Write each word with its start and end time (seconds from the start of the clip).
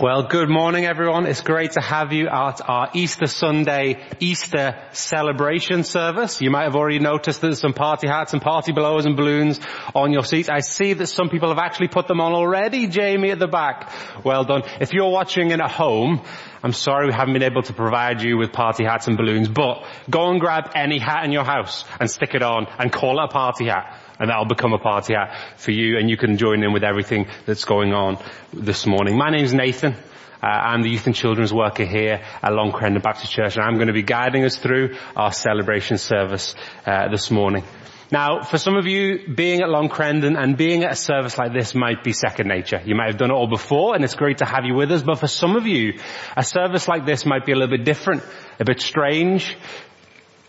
Well, 0.00 0.22
good 0.22 0.48
morning 0.48 0.86
everyone. 0.86 1.26
It's 1.26 1.42
great 1.42 1.72
to 1.72 1.82
have 1.82 2.14
you 2.14 2.26
at 2.26 2.66
our 2.66 2.88
Easter 2.94 3.26
Sunday 3.26 4.02
Easter 4.20 4.82
celebration 4.92 5.84
service. 5.84 6.40
You 6.40 6.50
might 6.50 6.62
have 6.62 6.74
already 6.74 6.98
noticed 6.98 7.42
that 7.42 7.48
there's 7.48 7.60
some 7.60 7.74
party 7.74 8.08
hats 8.08 8.32
and 8.32 8.40
party 8.40 8.72
blowers 8.72 9.04
and 9.04 9.18
balloons 9.18 9.60
on 9.94 10.10
your 10.10 10.24
seats. 10.24 10.48
I 10.48 10.60
see 10.60 10.94
that 10.94 11.08
some 11.08 11.28
people 11.28 11.50
have 11.50 11.58
actually 11.58 11.88
put 11.88 12.08
them 12.08 12.22
on 12.22 12.32
already, 12.32 12.86
Jamie 12.86 13.32
at 13.32 13.38
the 13.38 13.48
back. 13.48 13.92
Well 14.24 14.44
done. 14.44 14.62
If 14.80 14.94
you're 14.94 15.10
watching 15.10 15.50
in 15.50 15.60
at 15.60 15.70
home, 15.70 16.22
I'm 16.62 16.72
sorry 16.72 17.08
we 17.08 17.12
haven't 17.12 17.34
been 17.34 17.42
able 17.42 17.62
to 17.64 17.74
provide 17.74 18.22
you 18.22 18.38
with 18.38 18.50
party 18.50 18.84
hats 18.84 19.08
and 19.08 19.18
balloons, 19.18 19.48
but 19.48 19.84
go 20.08 20.30
and 20.30 20.40
grab 20.40 20.70
any 20.74 21.00
hat 21.00 21.26
in 21.26 21.32
your 21.32 21.44
house 21.44 21.84
and 22.00 22.10
stick 22.10 22.34
it 22.34 22.42
on 22.42 22.66
and 22.78 22.90
call 22.90 23.20
it 23.20 23.24
a 23.24 23.28
party 23.28 23.66
hat 23.66 24.01
and 24.22 24.30
that'll 24.30 24.44
become 24.44 24.72
a 24.72 24.78
party 24.78 25.14
hat 25.14 25.36
for 25.56 25.72
you 25.72 25.98
and 25.98 26.08
you 26.08 26.16
can 26.16 26.38
join 26.38 26.62
in 26.62 26.72
with 26.72 26.84
everything 26.84 27.26
that's 27.44 27.64
going 27.64 27.92
on 27.92 28.22
this 28.52 28.86
morning. 28.86 29.18
My 29.18 29.30
name's 29.30 29.52
Nathan. 29.52 29.94
Uh, 30.40 30.46
I'm 30.46 30.82
the 30.82 30.90
youth 30.90 31.06
and 31.06 31.14
children's 31.14 31.52
worker 31.52 31.84
here 31.84 32.22
at 32.40 32.52
Long 32.52 32.70
Crendon 32.70 33.02
Baptist 33.02 33.32
Church 33.32 33.56
and 33.56 33.64
I'm 33.64 33.74
going 33.74 33.88
to 33.88 33.92
be 33.92 34.04
guiding 34.04 34.44
us 34.44 34.56
through 34.56 34.96
our 35.16 35.32
celebration 35.32 35.98
service 35.98 36.54
uh, 36.86 37.08
this 37.08 37.32
morning. 37.32 37.64
Now, 38.12 38.42
for 38.42 38.58
some 38.58 38.76
of 38.76 38.86
you, 38.86 39.34
being 39.34 39.60
at 39.60 39.68
Long 39.68 39.88
Crendon 39.88 40.40
and 40.40 40.56
being 40.56 40.84
at 40.84 40.92
a 40.92 40.96
service 40.96 41.36
like 41.36 41.52
this 41.52 41.74
might 41.74 42.04
be 42.04 42.12
second 42.12 42.46
nature. 42.46 42.80
You 42.84 42.94
might 42.94 43.08
have 43.08 43.16
done 43.16 43.30
it 43.30 43.34
all 43.34 43.48
before 43.48 43.96
and 43.96 44.04
it's 44.04 44.14
great 44.14 44.38
to 44.38 44.44
have 44.44 44.64
you 44.64 44.74
with 44.74 44.92
us, 44.92 45.02
but 45.02 45.18
for 45.18 45.26
some 45.26 45.56
of 45.56 45.66
you, 45.66 45.98
a 46.36 46.44
service 46.44 46.86
like 46.86 47.06
this 47.06 47.26
might 47.26 47.44
be 47.44 47.50
a 47.50 47.56
little 47.56 47.76
bit 47.76 47.84
different, 47.84 48.22
a 48.60 48.64
bit 48.64 48.80
strange, 48.80 49.56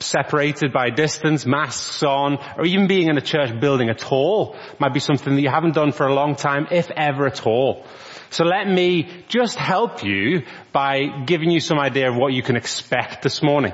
separated 0.03 0.73
by 0.73 0.89
distance, 0.89 1.45
masks 1.45 2.03
on, 2.03 2.38
or 2.57 2.66
even 2.66 2.88
being 2.88 3.09
in 3.09 3.17
a 3.17 3.21
church 3.21 3.59
building 3.59 3.89
at 3.89 4.11
all 4.11 4.55
might 4.80 4.94
be 4.94 4.99
something 4.99 5.35
that 5.35 5.41
you 5.41 5.49
haven't 5.49 5.75
done 5.75 5.91
for 5.91 6.05
a 6.07 6.13
long 6.13 6.35
time, 6.35 6.67
if 6.71 6.91
ever 6.91 7.25
at 7.25 7.45
all. 7.45 7.85
So 8.30 8.45
let 8.45 8.67
me 8.67 9.25
just 9.27 9.55
help 9.58 10.03
you 10.03 10.44
by 10.71 11.23
giving 11.25 11.52
you 11.52 11.59
some 11.59 11.80
idea 11.80 12.09
of 12.09 12.16
what 12.16 12.33
you 12.33 12.42
can 12.42 12.55
expect 12.55 13.22
this 13.22 13.44
morning. 13.44 13.73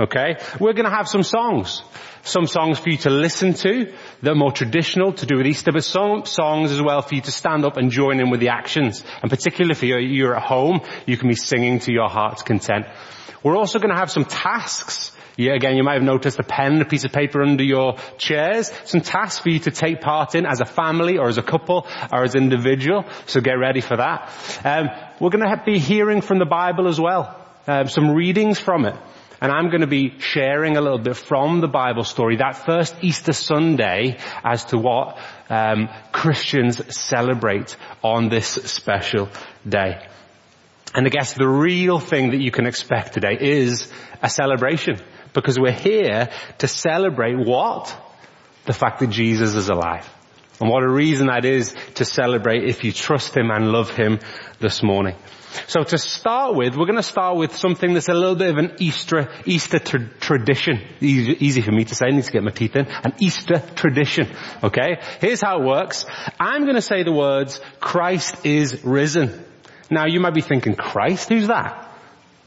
Okay? 0.00 0.36
We're 0.58 0.72
gonna 0.72 0.94
have 0.94 1.08
some 1.08 1.22
songs. 1.22 1.82
Some 2.22 2.46
songs 2.46 2.78
for 2.78 2.88
you 2.88 2.96
to 2.98 3.10
listen 3.10 3.54
to 3.54 3.92
that 4.22 4.30
are 4.30 4.34
more 4.34 4.52
traditional 4.52 5.12
to 5.12 5.26
do 5.26 5.36
with 5.36 5.46
Easter, 5.46 5.72
but 5.72 5.84
some 5.84 6.24
songs 6.24 6.72
as 6.72 6.80
well 6.80 7.02
for 7.02 7.14
you 7.14 7.20
to 7.22 7.30
stand 7.30 7.64
up 7.64 7.76
and 7.76 7.90
join 7.90 8.20
in 8.20 8.30
with 8.30 8.40
the 8.40 8.48
actions. 8.48 9.02
And 9.22 9.30
particularly 9.30 9.72
if 9.72 9.82
you're, 9.82 10.36
at 10.36 10.42
home, 10.42 10.80
you 11.06 11.16
can 11.16 11.28
be 11.28 11.34
singing 11.34 11.80
to 11.80 11.92
your 11.92 12.08
heart's 12.08 12.42
content. 12.42 12.86
We're 13.42 13.56
also 13.56 13.78
gonna 13.78 13.98
have 13.98 14.10
some 14.10 14.24
tasks 14.24 15.12
again, 15.46 15.76
you 15.76 15.84
might 15.84 15.94
have 15.94 16.02
noticed 16.02 16.38
a 16.40 16.42
pen 16.42 16.80
a 16.80 16.84
piece 16.84 17.04
of 17.04 17.12
paper 17.12 17.42
under 17.42 17.62
your 17.62 17.96
chairs. 18.18 18.72
Some 18.84 19.00
tasks 19.00 19.38
for 19.38 19.50
you 19.50 19.60
to 19.60 19.70
take 19.70 20.00
part 20.00 20.34
in 20.34 20.44
as 20.44 20.60
a 20.60 20.64
family 20.64 21.16
or 21.16 21.28
as 21.28 21.38
a 21.38 21.42
couple 21.42 21.86
or 22.12 22.24
as 22.24 22.34
an 22.34 22.42
individual. 22.42 23.04
So 23.26 23.40
get 23.40 23.52
ready 23.52 23.80
for 23.80 23.96
that. 23.96 24.32
Um, 24.64 24.88
we're 25.20 25.30
going 25.30 25.48
to 25.48 25.62
be 25.64 25.78
hearing 25.78 26.22
from 26.22 26.40
the 26.40 26.44
Bible 26.44 26.88
as 26.88 27.00
well. 27.00 27.36
Um, 27.68 27.88
some 27.88 28.10
readings 28.10 28.58
from 28.58 28.84
it. 28.84 28.96
And 29.40 29.52
I'm 29.52 29.68
going 29.68 29.82
to 29.82 29.86
be 29.86 30.18
sharing 30.18 30.76
a 30.76 30.80
little 30.80 30.98
bit 30.98 31.16
from 31.16 31.60
the 31.60 31.68
Bible 31.68 32.02
story 32.02 32.38
that 32.38 32.64
first 32.66 32.96
Easter 33.02 33.32
Sunday 33.32 34.18
as 34.42 34.64
to 34.66 34.78
what 34.78 35.18
um, 35.48 35.88
Christians 36.10 36.82
celebrate 36.96 37.76
on 38.02 38.28
this 38.28 38.48
special 38.48 39.28
day. 39.68 40.04
And 40.94 41.06
I 41.06 41.10
guess 41.10 41.34
the 41.34 41.46
real 41.46 42.00
thing 42.00 42.30
that 42.30 42.40
you 42.40 42.50
can 42.50 42.66
expect 42.66 43.14
today 43.14 43.36
is 43.38 43.92
a 44.20 44.28
celebration 44.28 44.98
because 45.40 45.58
we're 45.58 45.72
here 45.72 46.30
to 46.58 46.68
celebrate 46.68 47.36
what? 47.36 47.94
The 48.66 48.72
fact 48.72 49.00
that 49.00 49.10
Jesus 49.10 49.54
is 49.54 49.68
alive. 49.68 50.08
And 50.60 50.68
what 50.68 50.82
a 50.82 50.88
reason 50.88 51.28
that 51.28 51.44
is 51.44 51.74
to 51.94 52.04
celebrate 52.04 52.64
if 52.64 52.82
you 52.82 52.92
trust 52.92 53.36
Him 53.36 53.50
and 53.50 53.70
love 53.70 53.90
Him 53.90 54.18
this 54.58 54.82
morning. 54.82 55.14
So 55.66 55.82
to 55.82 55.98
start 55.98 56.56
with, 56.56 56.76
we're 56.76 56.86
going 56.86 56.96
to 56.96 57.02
start 57.02 57.36
with 57.36 57.56
something 57.56 57.94
that's 57.94 58.08
a 58.08 58.14
little 58.14 58.34
bit 58.34 58.50
of 58.50 58.58
an 58.58 58.72
Easter, 58.78 59.30
Easter 59.46 59.78
tra- 59.78 60.08
tradition. 60.20 60.82
Easy, 61.00 61.36
easy, 61.44 61.62
for 61.62 61.72
me 61.72 61.84
to 61.84 61.94
say, 61.94 62.06
I 62.06 62.10
need 62.10 62.24
to 62.24 62.32
get 62.32 62.42
my 62.42 62.50
teeth 62.50 62.76
in. 62.76 62.86
An 62.86 63.14
Easter 63.18 63.62
tradition. 63.74 64.28
Okay? 64.62 65.00
Here's 65.20 65.40
how 65.40 65.60
it 65.60 65.64
works. 65.64 66.04
I'm 66.38 66.64
going 66.64 66.74
to 66.74 66.82
say 66.82 67.02
the 67.02 67.12
words, 67.12 67.60
Christ 67.80 68.44
is 68.44 68.84
risen. 68.84 69.44
Now 69.90 70.06
you 70.06 70.20
might 70.20 70.34
be 70.34 70.42
thinking, 70.42 70.74
Christ? 70.74 71.28
Who's 71.28 71.48
that? 71.48 71.87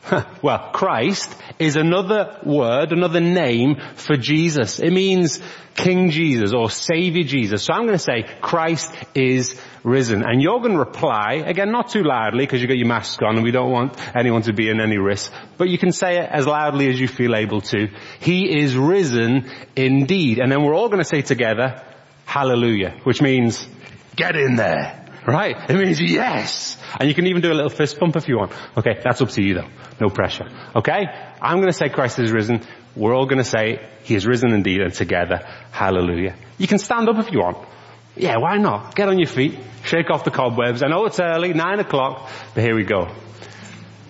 well, 0.42 0.72
Christ 0.74 1.36
is 1.60 1.76
another 1.76 2.40
word, 2.44 2.92
another 2.92 3.20
name 3.20 3.76
for 3.96 4.18
Jesus. 4.18 4.80
It 4.80 4.92
means 4.92 5.42
King 5.76 6.10
Jesus 6.10 6.54
or 6.54 6.70
Savior 6.70 7.24
Jesus. 7.24 7.64
So 7.64 7.74
I'm 7.74 7.86
going 7.86 7.98
to 7.98 8.04
say 8.04 8.26
Christ 8.42 8.92
is 9.14 9.60
risen. 9.84 10.24
And 10.24 10.42
you're 10.42 10.60
going 10.60 10.74
to 10.74 10.80
reply, 10.80 11.44
again 11.46 11.72
not 11.72 11.90
too 11.90 12.04
loudly 12.04 12.46
because 12.46 12.62
you've 12.62 12.70
got 12.70 12.78
your 12.78 12.88
mask 12.88 13.22
on 13.22 13.36
and 13.36 13.44
we 13.44 13.52
don't 13.52 13.72
want 13.72 13.96
anyone 14.16 14.42
to 14.44 14.54
be 14.54 14.70
in 14.70 14.82
any 14.82 14.98
risk, 14.98 15.32
but 15.58 15.70
you 15.70 15.78
can 15.78 15.92
say 15.92 16.18
it 16.18 16.30
as 16.30 16.48
loudly 16.48 16.90
as 16.90 17.00
you 17.00 17.08
feel 17.08 17.36
able 17.36 17.62
to. 17.62 17.88
He 18.20 18.60
is 18.60 18.76
risen 18.76 19.50
indeed. 19.76 20.40
And 20.40 20.52
then 20.52 20.64
we're 20.64 20.76
all 20.76 20.90
going 20.90 21.00
to 21.00 21.06
say 21.06 21.22
together, 21.22 21.84
hallelujah, 22.26 23.00
which 23.04 23.22
means 23.22 23.68
get 24.16 24.36
in 24.36 24.56
there. 24.56 25.01
Right? 25.26 25.56
It 25.70 25.76
means 25.76 26.02
yes. 26.02 26.78
And 27.00 27.08
you 27.08 27.14
can 27.14 27.28
even 27.28 27.42
do 27.42 27.52
a 27.52 27.54
little 27.54 27.70
fist 27.70 28.00
pump 28.00 28.16
if 28.16 28.28
you 28.28 28.38
want. 28.38 28.52
Okay, 28.76 29.00
that's 29.04 29.22
up 29.22 29.30
to 29.30 29.42
you 29.42 29.54
though. 29.54 29.68
No 30.00 30.09
pressure. 30.09 30.48
Okay? 30.76 31.06
I'm 31.42 31.59
gonna 31.59 31.74
say 31.74 31.90
Christ 31.90 32.20
is 32.20 32.32
risen. 32.32 32.62
We're 32.96 33.16
all 33.16 33.28
gonna 33.28 33.44
say 33.44 33.88
He 34.04 34.16
is 34.16 34.26
risen 34.26 34.52
indeed 34.52 34.82
and 34.82 34.94
together, 34.94 35.48
hallelujah. 35.72 36.36
You 36.58 36.68
can 36.68 36.80
stand 36.80 37.08
up 37.08 37.18
if 37.20 37.32
you 37.32 37.40
want. 37.40 37.68
Yeah, 38.16 38.38
why 38.38 38.58
not? 38.58 38.96
Get 38.96 39.08
on 39.08 39.20
your 39.20 39.28
feet, 39.28 39.58
shake 39.86 40.09
off 40.09 40.24
the 40.24 40.32
cobwebs. 40.32 40.84
I 40.84 40.88
know 40.88 41.06
it's 41.06 41.20
early, 41.20 41.53
nine 41.53 41.80
o'clock, 41.80 42.30
but 42.53 42.64
here 42.64 42.76
we 42.76 42.84
go. 42.84 43.08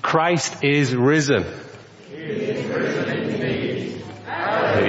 Christ 0.01 0.63
is 0.63 0.95
risen. 0.95 1.45
Is 2.09 2.65
risen 2.65 3.21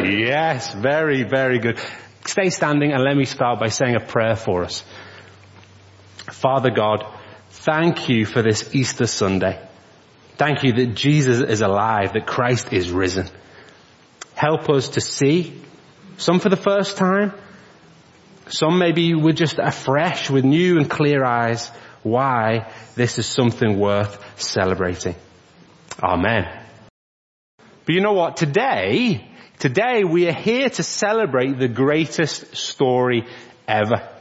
yes, 0.01 0.73
very, 0.75 1.23
very 1.23 1.59
good. 1.59 1.79
Stay 2.25 2.51
standing 2.51 2.93
and 2.93 3.03
let 3.03 3.17
me 3.17 3.25
start 3.25 3.59
by 3.59 3.69
saying 3.69 3.97
a 3.97 4.01
prayer 4.01 4.37
for 4.37 4.65
us. 4.65 4.85
Father 6.43 6.71
God, 6.71 7.07
thank 7.51 8.09
you 8.09 8.27
for 8.27 8.43
this 8.43 8.75
Easter 8.75 9.07
Sunday. 9.07 9.65
Thank 10.39 10.65
you 10.65 10.73
that 10.73 10.97
Jesus 10.97 11.39
is 11.39 11.61
alive, 11.61 12.15
that 12.15 12.27
Christ 12.27 12.73
is 12.73 12.91
risen. 12.91 13.29
Help 14.35 14.69
us 14.69 14.89
to 14.91 15.01
see, 15.01 15.63
some 16.17 16.41
for 16.41 16.49
the 16.49 16.57
first 16.57 16.97
time, 16.97 17.33
some 18.49 18.81
maybe 18.81 19.15
we're 19.15 19.35
just 19.35 19.61
afresh 19.61 20.31
with 20.31 20.45
new 20.45 20.79
and 20.79 20.91
clear 20.91 21.25
eyes, 21.25 21.71
why 22.03 22.73
this 22.97 23.21
is 23.21 23.27
something 23.27 23.79
worth 23.79 24.19
celebrating. 24.35 25.15
Amen. 26.03 26.49
But 27.85 27.95
you 27.95 28.01
know 28.01 28.15
what? 28.15 28.37
Today, 28.37 29.31
today 29.61 30.03
we 30.03 30.27
are 30.27 30.35
here 30.35 30.71
to 30.71 30.83
celebrate 30.83 31.61
the 31.61 31.69
greatest 31.69 32.57
story 32.57 33.29
ever. 33.69 34.12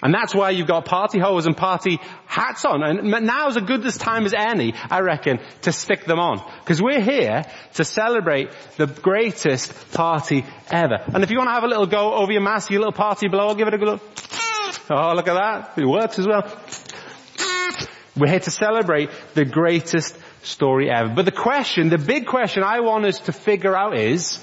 And 0.00 0.14
that's 0.14 0.32
why 0.32 0.50
you've 0.50 0.68
got 0.68 0.84
party 0.84 1.18
hose 1.18 1.46
and 1.46 1.56
party 1.56 1.98
hats 2.26 2.64
on. 2.64 2.84
And 2.84 3.26
now's 3.26 3.56
as 3.56 3.64
good 3.64 3.84
as 3.84 3.96
time 3.96 4.26
as 4.26 4.32
any, 4.32 4.74
I 4.90 5.00
reckon, 5.00 5.40
to 5.62 5.72
stick 5.72 6.04
them 6.04 6.20
on. 6.20 6.40
Because 6.60 6.80
we're 6.80 7.00
here 7.00 7.44
to 7.74 7.84
celebrate 7.84 8.50
the 8.76 8.86
greatest 8.86 9.92
party 9.92 10.44
ever. 10.70 10.98
And 11.12 11.24
if 11.24 11.30
you 11.32 11.38
want 11.38 11.48
to 11.48 11.54
have 11.54 11.64
a 11.64 11.68
little 11.68 11.86
go 11.86 12.14
over 12.14 12.30
your 12.30 12.42
mask, 12.42 12.70
your 12.70 12.80
little 12.80 12.92
party 12.92 13.28
blow, 13.28 13.54
give 13.54 13.66
it 13.66 13.74
a 13.74 13.76
look. 13.76 14.00
Oh, 14.90 15.14
look 15.14 15.26
at 15.26 15.34
that. 15.34 15.78
It 15.78 15.86
works 15.86 16.18
as 16.20 16.28
well. 16.28 16.44
We're 18.16 18.28
here 18.28 18.40
to 18.40 18.50
celebrate 18.50 19.10
the 19.34 19.44
greatest 19.44 20.16
story 20.42 20.90
ever. 20.90 21.12
But 21.14 21.24
the 21.24 21.32
question, 21.32 21.88
the 21.88 21.98
big 21.98 22.26
question 22.26 22.62
I 22.62 22.80
want 22.80 23.04
us 23.04 23.20
to 23.20 23.32
figure 23.32 23.76
out 23.76 23.96
is, 23.96 24.36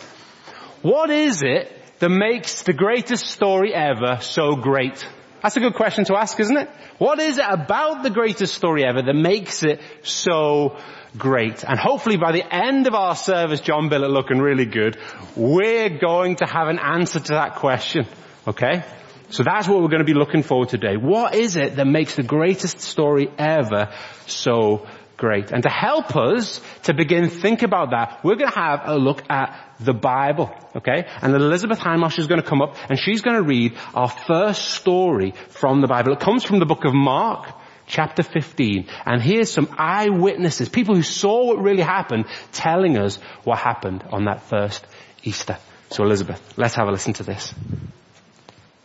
what 0.82 1.10
is 1.10 1.44
it 1.44 1.72
that 2.00 2.10
makes 2.10 2.64
the 2.64 2.74
greatest 2.74 3.26
story 3.28 3.74
ever 3.74 4.20
so 4.22 4.56
great? 4.56 5.06
That's 5.46 5.58
a 5.58 5.60
good 5.60 5.76
question 5.76 6.06
to 6.06 6.16
ask, 6.16 6.40
isn't 6.40 6.58
it? 6.58 6.68
What 6.98 7.20
is 7.20 7.38
it 7.38 7.46
about 7.48 8.02
the 8.02 8.10
greatest 8.10 8.56
story 8.56 8.84
ever 8.84 9.04
that 9.04 9.14
makes 9.14 9.62
it 9.62 9.80
so 10.02 10.80
great? 11.20 11.64
And 11.64 11.78
hopefully 11.78 12.18
by 12.18 12.32
the 12.32 12.42
end 12.52 12.88
of 12.88 12.96
our 12.96 13.16
service, 13.16 13.62
John 13.62 13.88
Billett 13.88 14.10
looking 14.10 14.40
really 14.40 14.66
good, 14.66 14.98
we're 15.36 16.00
going 16.00 16.38
to 16.38 16.48
have 16.48 16.68
an 16.68 16.80
answer 16.80 17.20
to 17.20 17.34
that 17.34 17.58
question. 17.58 18.08
Okay? 18.48 18.84
So 19.30 19.44
that's 19.44 19.68
what 19.68 19.84
we're 19.84 19.90
going 19.90 20.00
to 20.00 20.12
be 20.12 20.16
looking 20.16 20.42
for 20.42 20.66
today. 20.66 20.98
What 20.98 21.36
is 21.36 21.58
it 21.58 21.76
that 21.76 21.86
makes 21.86 22.16
the 22.16 22.24
greatest 22.24 22.80
story 22.80 23.30
ever 23.38 23.94
so 24.26 24.88
great? 25.18 25.52
And 25.52 25.64
to 25.64 25.70
help 25.70 26.16
us 26.16 26.62
to 26.84 26.94
begin 26.94 27.30
think 27.30 27.64
about 27.64 27.92
that, 27.92 28.24
we're 28.24 28.36
going 28.36 28.52
to 28.52 28.60
have 28.60 28.82
a 28.86 28.98
look 28.98 29.24
at 29.30 29.76
the 29.80 29.94
Bible. 29.94 30.54
Okay? 30.76 31.08
And 31.22 31.34
Elizabeth 31.34 31.80
Hindmarsh 31.80 32.20
is 32.20 32.28
going 32.28 32.42
to 32.42 32.48
come 32.48 32.62
up 32.62 32.76
and 32.90 33.00
she's 33.00 33.22
going 33.22 33.38
to 33.38 33.44
read 33.44 33.78
our 33.94 34.10
first 34.10 34.70
story 34.70 35.34
from 35.50 35.82
the 35.82 35.88
Bible. 35.88 36.14
It 36.14 36.20
comes 36.20 36.44
from 36.44 36.60
the 36.60 36.66
book 36.66 36.86
of 36.86 36.94
Mark, 36.94 37.54
chapter 37.88 38.24
15. 38.24 38.88
And 39.06 39.22
here's 39.22 39.52
some 39.52 39.70
eyewitnesses, 39.78 40.70
people 40.70 40.96
who 40.96 41.04
saw 41.04 41.48
what 41.48 41.60
really 41.60 41.84
happened, 41.84 42.26
telling 42.52 42.98
us 42.98 43.18
what 43.44 43.60
happened 43.60 44.04
on 44.12 44.26
that 44.26 44.44
first 44.44 44.86
Easter. 45.24 45.58
So 45.90 46.04
Elizabeth, 46.04 46.58
let's 46.58 46.76
have 46.76 46.88
a 46.88 46.92
listen 46.92 47.14
to 47.14 47.24
this. 47.24 47.54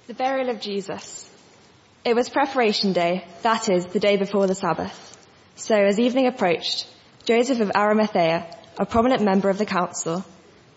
The 0.06 0.14
burial 0.14 0.50
of 0.50 0.60
Jesus. 0.60 1.28
It 2.04 2.16
was 2.16 2.28
preparation 2.28 2.92
day, 2.92 3.24
that 3.42 3.68
is, 3.68 3.86
the 3.86 4.00
day 4.00 4.16
before 4.16 4.46
the 4.46 4.54
Sabbath. 4.54 5.09
So 5.60 5.74
as 5.74 6.00
evening 6.00 6.26
approached, 6.26 6.86
Joseph 7.26 7.60
of 7.60 7.70
Arimathea, 7.76 8.46
a 8.78 8.86
prominent 8.86 9.22
member 9.22 9.50
of 9.50 9.58
the 9.58 9.66
council, 9.66 10.24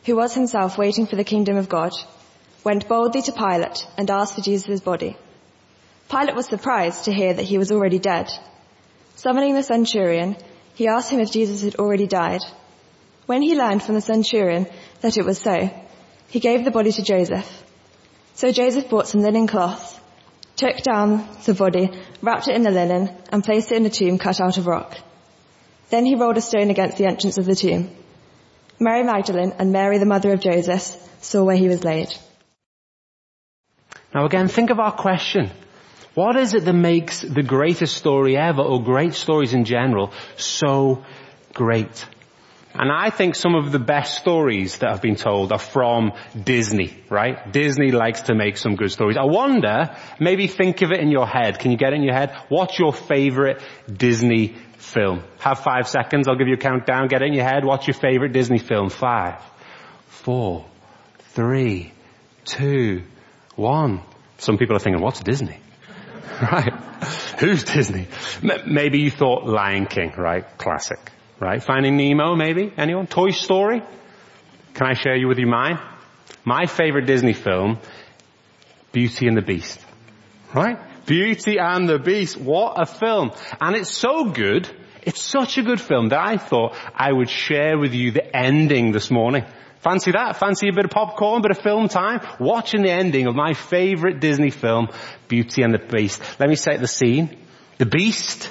who 0.06 0.18
was 0.18 0.34
himself 0.34 0.78
waiting 0.78 1.08
for 1.08 1.16
the 1.16 1.24
kingdom 1.24 1.56
of 1.56 1.70
God, 1.70 1.94
went 2.66 2.90
boldly 2.90 3.22
to 3.22 3.32
Pilate 3.32 3.88
and 3.98 4.12
asked 4.12 4.36
for 4.36 4.42
Jesus' 4.42 4.82
body. 4.82 5.16
Pilate 6.10 6.36
was 6.36 6.48
surprised 6.48 7.06
to 7.06 7.14
hear 7.14 7.34
that 7.34 7.46
he 7.46 7.58
was 7.58 7.72
already 7.72 7.98
dead. 7.98 8.30
Summoning 9.16 9.56
the 9.56 9.64
centurion, 9.64 10.36
he 10.76 10.90
asked 10.90 11.10
him 11.10 11.22
if 11.22 11.32
Jesus 11.32 11.64
had 11.64 11.76
already 11.76 12.06
died. 12.06 12.42
When 13.26 13.42
he 13.42 13.56
learned 13.56 13.84
from 13.84 13.96
the 13.96 14.02
centurion 14.02 14.68
that 15.00 15.16
it 15.16 15.24
was 15.24 15.40
so, 15.40 15.70
he 16.28 16.42
gave 16.42 16.66
the 16.66 16.72
body 16.72 16.92
to 16.92 17.02
Joseph. 17.02 17.64
So 18.34 18.52
Joseph 18.52 18.90
bought 18.90 19.08
some 19.08 19.22
linen 19.22 19.48
cloth, 19.48 20.03
took 20.56 20.78
down 20.78 21.28
the 21.46 21.54
body, 21.54 21.90
wrapped 22.22 22.48
it 22.48 22.56
in 22.56 22.64
the 22.64 22.72
linen, 22.72 23.10
and 23.32 23.44
placed 23.44 23.72
it 23.72 23.78
in 23.78 23.86
a 23.86 23.90
tomb 23.90 24.18
cut 24.18 24.40
out 24.40 24.58
of 24.58 24.68
rock. 24.68 24.98
Then 25.90 26.06
he 26.06 26.16
rolled 26.16 26.38
a 26.38 26.42
stone 26.42 26.70
against 26.70 26.98
the 26.98 27.06
entrance 27.06 27.38
of 27.38 27.46
the 27.46 27.56
tomb. 27.56 27.90
Mary 28.80 29.04
Magdalene 29.04 29.54
and 29.60 29.72
Mary, 29.72 29.98
the 29.98 30.06
mother 30.06 30.34
of 30.34 30.40
Joseph, 30.40 30.98
saw 31.22 31.44
where 31.44 31.56
he 31.56 31.68
was 31.68 31.84
laid. 31.84 32.10
Now 34.14 34.26
again, 34.26 34.48
think 34.48 34.70
of 34.70 34.80
our 34.80 34.92
question. 34.92 35.52
What 36.14 36.36
is 36.36 36.54
it 36.54 36.66
that 36.66 36.74
makes 36.74 37.22
the 37.22 37.42
greatest 37.42 37.98
story 37.98 38.38
ever, 38.38 38.62
or 38.62 38.84
great 38.84 39.14
stories 39.14 39.54
in 39.54 39.66
general, 39.66 40.12
so 40.38 41.04
great? 41.54 42.06
And 42.76 42.92
I 42.92 43.12
think 43.12 43.36
some 43.36 43.54
of 43.54 43.72
the 43.72 43.80
best 43.80 44.18
stories 44.18 44.80
that 44.80 44.90
have 44.90 45.02
been 45.02 45.16
told 45.16 45.52
are 45.52 45.60
from 45.60 46.14
Disney, 46.42 46.96
right? 47.08 47.52
Disney 47.52 47.92
likes 47.92 48.22
to 48.24 48.36
make 48.36 48.58
some 48.58 48.76
good 48.76 48.92
stories. 48.92 49.16
I 49.16 49.26
wonder, 49.26 49.96
maybe 50.20 50.48
think 50.48 50.82
of 50.82 50.92
it 50.92 51.00
in 51.00 51.12
your 51.12 51.28
head. 51.28 51.60
Can 51.60 51.70
you 51.70 51.78
get 51.78 51.94
it 51.94 51.98
in 51.98 52.04
your 52.04 52.16
head? 52.16 52.36
What's 52.50 52.80
your 52.80 52.92
favorite 52.92 53.62
Disney 53.92 54.56
film? 54.78 55.24
Have 55.40 55.60
five 55.60 55.88
seconds. 55.88 56.28
I'll 56.28 56.36
give 56.36 56.48
you 56.48 56.56
a 56.56 56.58
countdown. 56.58 57.10
Get 57.10 57.22
it 57.22 57.28
in 57.28 57.34
your 57.34 57.46
head. 57.46 57.64
What's 57.64 57.86
your 57.86 57.94
favorite 57.94 58.34
Disney 58.34 58.58
film? 58.58 58.90
Five, 58.90 59.40
four, 60.08 60.66
three, 61.34 61.92
two, 62.44 63.04
one. 63.56 64.02
Some 64.40 64.58
people 64.58 64.76
are 64.76 64.80
thinking, 64.80 65.02
what's 65.02 65.20
Disney? 65.20 65.60
right? 66.42 66.74
Who's 67.40 67.64
Disney? 67.64 68.08
Maybe 68.66 69.00
you 69.00 69.12
thought 69.12 69.46
Lion 69.46 69.86
King, 69.86 70.14
right? 70.18 70.58
Classic, 70.58 71.00
right? 71.40 71.62
Finding 71.62 71.98
Nemo, 71.98 72.36
maybe? 72.36 72.72
Anyone? 72.78 73.08
Toy 73.08 73.32
Story? 73.32 73.82
Can 74.74 74.88
I 74.88 74.94
share 74.94 75.16
you 75.16 75.28
with 75.28 75.38
you 75.38 75.48
mine? 75.48 75.80
My 76.46 76.66
favorite 76.66 77.06
Disney 77.06 77.34
film, 77.34 77.80
Beauty 78.92 79.28
and 79.28 79.38
the 79.38 79.42
Beast. 79.42 79.80
Right? 80.54 80.78
Beauty 81.06 81.58
and 81.60 81.88
the 81.88 82.00
Beast. 82.00 82.38
What 82.38 82.82
a 82.82 82.86
film. 82.86 83.32
And 83.60 83.76
it's 83.76 83.92
so 83.92 84.26
good, 84.26 84.70
it's 85.02 85.22
such 85.22 85.58
a 85.58 85.64
good 85.64 85.82
film 85.82 86.10
that 86.10 86.20
I 86.20 86.38
thought 86.38 86.76
I 86.96 87.12
would 87.12 87.30
share 87.30 87.78
with 87.78 87.94
you 87.94 88.12
the 88.12 88.36
ending 88.36 88.92
this 88.92 89.12
morning. 89.12 89.46
Fancy 89.80 90.12
that? 90.12 90.38
Fancy 90.38 90.70
a 90.70 90.74
bit 90.74 90.86
of 90.86 90.92
popcorn, 90.92 91.40
a 91.40 91.42
bit 91.42 91.52
of 91.52 91.62
film 91.62 91.90
time? 91.90 92.22
Watching 92.40 92.84
the 92.84 92.92
ending 92.92 93.28
of 93.28 93.36
my 93.36 93.54
favorite 93.54 94.22
Disney 94.22 94.50
film, 94.50 94.88
Beauty 95.28 95.62
and 95.62 95.74
the 95.74 95.80
Beast. 95.80 96.22
Let 96.40 96.48
me 96.48 96.56
set 96.56 96.80
the 96.80 96.88
scene. 96.88 97.38
The 97.80 97.86
Beast 97.86 98.50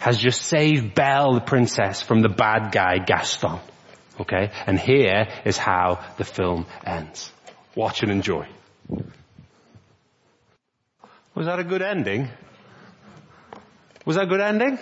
has 0.00 0.18
just 0.18 0.42
saved 0.42 0.94
Belle, 0.94 1.34
the 1.34 1.40
princess, 1.40 2.00
from 2.00 2.22
the 2.22 2.28
bad 2.28 2.72
guy, 2.72 2.98
Gaston. 2.98 3.60
Okay? 4.18 4.50
And 4.66 4.78
here 4.78 5.28
is 5.44 5.56
how 5.56 6.04
the 6.16 6.24
film 6.24 6.66
ends. 6.84 7.30
Watch 7.74 8.02
and 8.02 8.10
enjoy. 8.10 8.48
Was 11.34 11.46
that 11.46 11.58
a 11.58 11.64
good 11.64 11.82
ending? 11.82 12.28
Was 14.06 14.16
that 14.16 14.24
a 14.24 14.26
good 14.26 14.40
ending? 14.40 14.78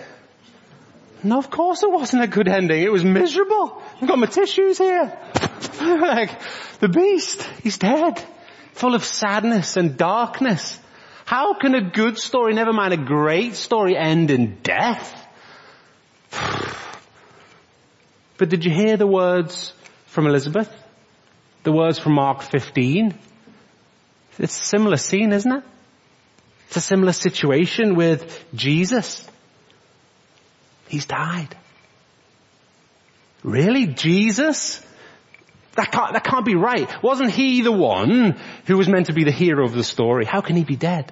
No, 1.21 1.37
of 1.37 1.49
course 1.49 1.83
it 1.83 1.91
wasn't 1.91 2.23
a 2.23 2.27
good 2.27 2.47
ending. 2.47 2.81
It 2.81 2.91
was 2.91 3.03
miserable. 3.03 3.81
I've 4.01 4.07
got 4.07 4.17
my 4.17 4.27
tissues 4.27 4.77
here. 4.77 5.17
like, 5.81 6.31
the 6.79 6.87
beast, 6.87 7.43
he's 7.61 7.77
dead. 7.77 8.23
Full 8.73 8.95
of 8.95 9.03
sadness 9.03 9.75
and 9.75 9.97
darkness. 9.97 10.79
How 11.29 11.53
can 11.53 11.75
a 11.75 11.81
good 11.81 12.17
story, 12.17 12.55
never 12.55 12.73
mind 12.73 12.91
a 12.91 12.97
great 12.97 13.53
story, 13.53 13.95
end 13.95 14.31
in 14.31 14.57
death? 14.63 15.13
but 18.39 18.49
did 18.49 18.65
you 18.65 18.71
hear 18.71 18.97
the 18.97 19.05
words 19.05 19.73
from 20.07 20.25
Elizabeth? 20.25 20.75
The 21.61 21.71
words 21.71 21.99
from 21.99 22.13
Mark 22.13 22.41
15? 22.41 23.13
It's 24.39 24.59
a 24.59 24.65
similar 24.65 24.97
scene, 24.97 25.31
isn't 25.31 25.51
it? 25.51 25.63
It's 26.65 26.77
a 26.77 26.81
similar 26.81 27.13
situation 27.13 27.93
with 27.93 28.43
Jesus. 28.55 29.23
He's 30.87 31.05
died. 31.05 31.55
Really? 33.43 33.85
Jesus? 33.85 34.83
That 35.79 35.93
can't, 35.93 36.11
that 36.11 36.25
can't 36.25 36.45
be 36.45 36.55
right. 36.55 36.91
Wasn't 37.01 37.31
he 37.31 37.61
the 37.61 37.71
one 37.71 38.37
who 38.65 38.77
was 38.77 38.89
meant 38.89 39.05
to 39.05 39.13
be 39.13 39.23
the 39.23 39.31
hero 39.31 39.63
of 39.63 39.71
the 39.71 39.83
story? 39.85 40.25
How 40.25 40.41
can 40.41 40.57
he 40.57 40.65
be 40.65 40.75
dead? 40.75 41.09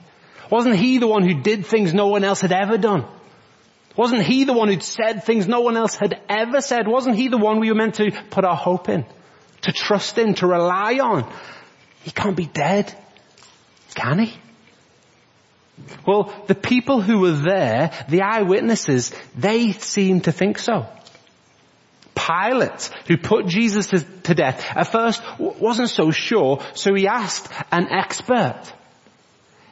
Wasn't 0.51 0.75
he 0.75 0.97
the 0.97 1.07
one 1.07 1.23
who 1.23 1.41
did 1.41 1.65
things 1.65 1.93
no 1.93 2.07
one 2.07 2.25
else 2.25 2.41
had 2.41 2.51
ever 2.51 2.77
done? 2.77 3.05
Wasn't 3.95 4.23
he 4.23 4.43
the 4.43 4.51
one 4.51 4.67
who'd 4.67 4.83
said 4.83 5.23
things 5.23 5.47
no 5.47 5.61
one 5.61 5.77
else 5.77 5.95
had 5.95 6.19
ever 6.27 6.59
said? 6.59 6.85
Wasn't 6.85 7.15
he 7.15 7.29
the 7.29 7.37
one 7.37 7.61
we 7.61 7.69
were 7.69 7.77
meant 7.77 7.95
to 7.95 8.11
put 8.29 8.43
our 8.43 8.57
hope 8.57 8.89
in? 8.89 9.05
To 9.61 9.71
trust 9.71 10.17
in, 10.17 10.33
to 10.35 10.47
rely 10.47 10.95
on? 10.95 11.33
He 12.03 12.11
can't 12.11 12.35
be 12.35 12.47
dead. 12.47 12.93
Can 13.95 14.19
he? 14.19 14.37
Well, 16.05 16.33
the 16.47 16.55
people 16.55 16.99
who 16.99 17.19
were 17.19 17.31
there, 17.31 17.93
the 18.09 18.23
eyewitnesses, 18.23 19.13
they 19.33 19.71
seem 19.71 20.19
to 20.21 20.33
think 20.33 20.57
so. 20.57 20.87
Pilate, 22.27 22.89
who 23.07 23.17
put 23.17 23.47
Jesus 23.47 23.87
to, 23.87 23.99
to 24.23 24.35
death, 24.35 24.65
at 24.75 24.91
first 24.91 25.21
wasn't 25.39 25.89
so 25.89 26.11
sure, 26.11 26.63
so 26.73 26.93
he 26.93 27.07
asked 27.07 27.51
an 27.71 27.87
expert. 27.89 28.61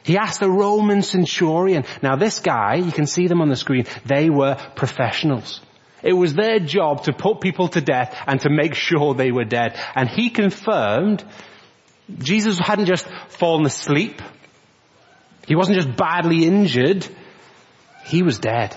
He 0.02 0.16
asked 0.16 0.40
a 0.42 0.48
Roman 0.48 1.02
centurion. 1.02 1.84
Now 2.02 2.16
this 2.16 2.40
guy, 2.40 2.76
you 2.76 2.92
can 2.92 3.06
see 3.06 3.26
them 3.26 3.40
on 3.40 3.48
the 3.48 3.56
screen, 3.56 3.86
they 4.04 4.30
were 4.30 4.56
professionals. 4.74 5.60
It 6.02 6.12
was 6.12 6.34
their 6.34 6.60
job 6.60 7.04
to 7.04 7.12
put 7.12 7.40
people 7.40 7.68
to 7.68 7.80
death 7.80 8.16
and 8.26 8.40
to 8.40 8.50
make 8.50 8.74
sure 8.74 9.14
they 9.14 9.32
were 9.32 9.44
dead. 9.44 9.78
And 9.94 10.08
he 10.08 10.30
confirmed 10.30 11.24
Jesus 12.18 12.58
hadn't 12.58 12.86
just 12.86 13.06
fallen 13.28 13.66
asleep 13.66 14.22
he 15.46 15.54
wasn't 15.54 15.76
just 15.76 15.96
badly 15.96 16.44
injured, 16.44 17.06
he 18.04 18.22
was 18.22 18.38
dead. 18.38 18.76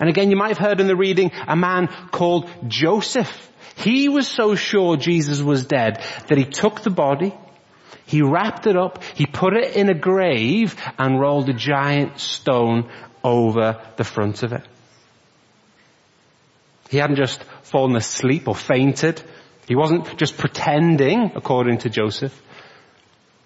And 0.00 0.08
again, 0.08 0.30
you 0.30 0.36
might 0.36 0.48
have 0.48 0.58
heard 0.58 0.80
in 0.80 0.86
the 0.86 0.96
reading 0.96 1.30
a 1.46 1.56
man 1.56 1.88
called 2.10 2.50
Joseph. 2.66 3.52
He 3.76 4.08
was 4.08 4.26
so 4.28 4.54
sure 4.54 4.96
Jesus 4.96 5.40
was 5.40 5.66
dead 5.66 6.02
that 6.28 6.38
he 6.38 6.44
took 6.44 6.82
the 6.82 6.90
body, 6.90 7.34
he 8.06 8.22
wrapped 8.22 8.66
it 8.66 8.76
up, 8.76 9.02
he 9.14 9.26
put 9.26 9.54
it 9.54 9.76
in 9.76 9.88
a 9.88 9.94
grave 9.94 10.76
and 10.98 11.20
rolled 11.20 11.48
a 11.48 11.54
giant 11.54 12.20
stone 12.20 12.90
over 13.22 13.80
the 13.96 14.04
front 14.04 14.42
of 14.42 14.52
it. 14.52 14.62
He 16.90 16.98
hadn't 16.98 17.16
just 17.16 17.42
fallen 17.62 17.96
asleep 17.96 18.46
or 18.46 18.54
fainted. 18.54 19.22
He 19.66 19.74
wasn't 19.74 20.16
just 20.18 20.36
pretending, 20.36 21.32
according 21.34 21.78
to 21.78 21.90
Joseph. 21.90 22.40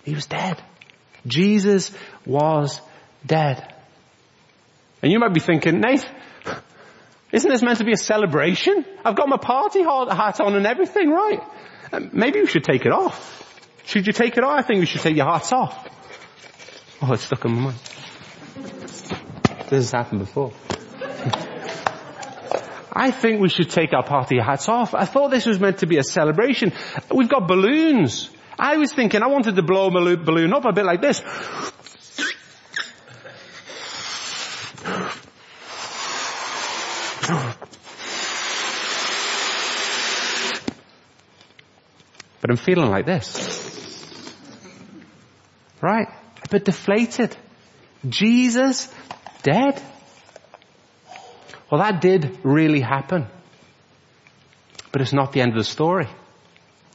He 0.05 0.15
was 0.15 0.27
dead. 0.27 0.61
Jesus 1.27 1.93
was 2.27 2.81
dead. 3.25 3.75
And 5.03 5.13
you 5.13 5.19
might 5.19 5.33
be 5.33 5.41
thinking, 5.41 5.81
Nate, 5.81 6.07
isn't 7.33 7.51
this 7.51 7.63
meant 7.63 7.79
to 7.79 7.85
be 7.85 7.93
a 7.93 7.97
celebration? 7.97 8.85
I've 9.05 9.17
got 9.17 9.29
my 9.29 9.37
party 9.37 9.83
hat 9.83 10.41
on 10.41 10.57
and 10.57 10.67
everything, 10.67 11.11
right? 11.11 11.41
Uh, 11.93 12.01
maybe 12.13 12.39
you 12.39 12.47
should 12.47 12.65
take 12.65 12.87
it 12.87 12.93
off. 12.93 13.35
Should 13.85 14.07
you 14.07 14.13
take 14.13 14.37
it 14.37 14.45
off? 14.45 14.59
I 14.59 14.63
think 14.63 14.81
we 14.81 14.87
should 14.87 15.01
take 15.01 15.17
your 15.17 15.27
hats 15.27 15.53
off. 15.53 15.87
Oh, 17.01 17.13
it's 17.13 17.25
stuck 17.25 17.45
in 17.45 17.53
my 17.53 17.61
mind. 17.61 17.79
This 19.69 19.71
has 19.71 19.93
happened 19.93 20.21
before. 20.21 20.53
I 22.93 23.11
think 23.13 23.41
we 23.41 23.49
should 23.49 23.71
take 23.71 23.93
our 23.93 24.03
party 24.03 24.39
hats 24.41 24.69
off. 24.69 24.95
I 24.95 25.05
thought 25.05 25.31
this 25.31 25.47
was 25.47 25.61
meant 25.61 25.79
to 25.79 25.87
be 25.87 25.99
a 25.99 26.03
celebration. 26.03 26.73
We've 27.15 27.29
got 27.29 27.47
balloons. 27.47 28.31
I 28.59 28.77
was 28.77 28.93
thinking 28.93 29.23
I 29.23 29.29
wanted 29.29 29.55
to 29.55 29.63
blow 29.63 29.87
a 29.87 30.17
balloon 30.17 30.53
up 30.53 30.65
a 30.65 30.73
bit 30.73 30.85
like 30.85 31.01
this. 31.01 31.23
But 42.49 42.59
I'm 42.59 42.65
feeling 42.65 42.89
like 42.89 43.05
this. 43.05 44.11
Right? 45.83 46.09
A 46.43 46.49
bit 46.49 46.65
deflated. 46.65 47.37
Jesus 48.09 48.91
dead. 49.43 49.83
Well 51.71 51.83
that 51.83 52.01
did 52.01 52.39
really 52.45 52.81
happen. 52.81 53.27
But 54.93 55.03
it's 55.03 55.13
not 55.13 55.33
the 55.33 55.43
end 55.43 55.53
of 55.53 55.59
the 55.59 55.65
story. 55.65 56.09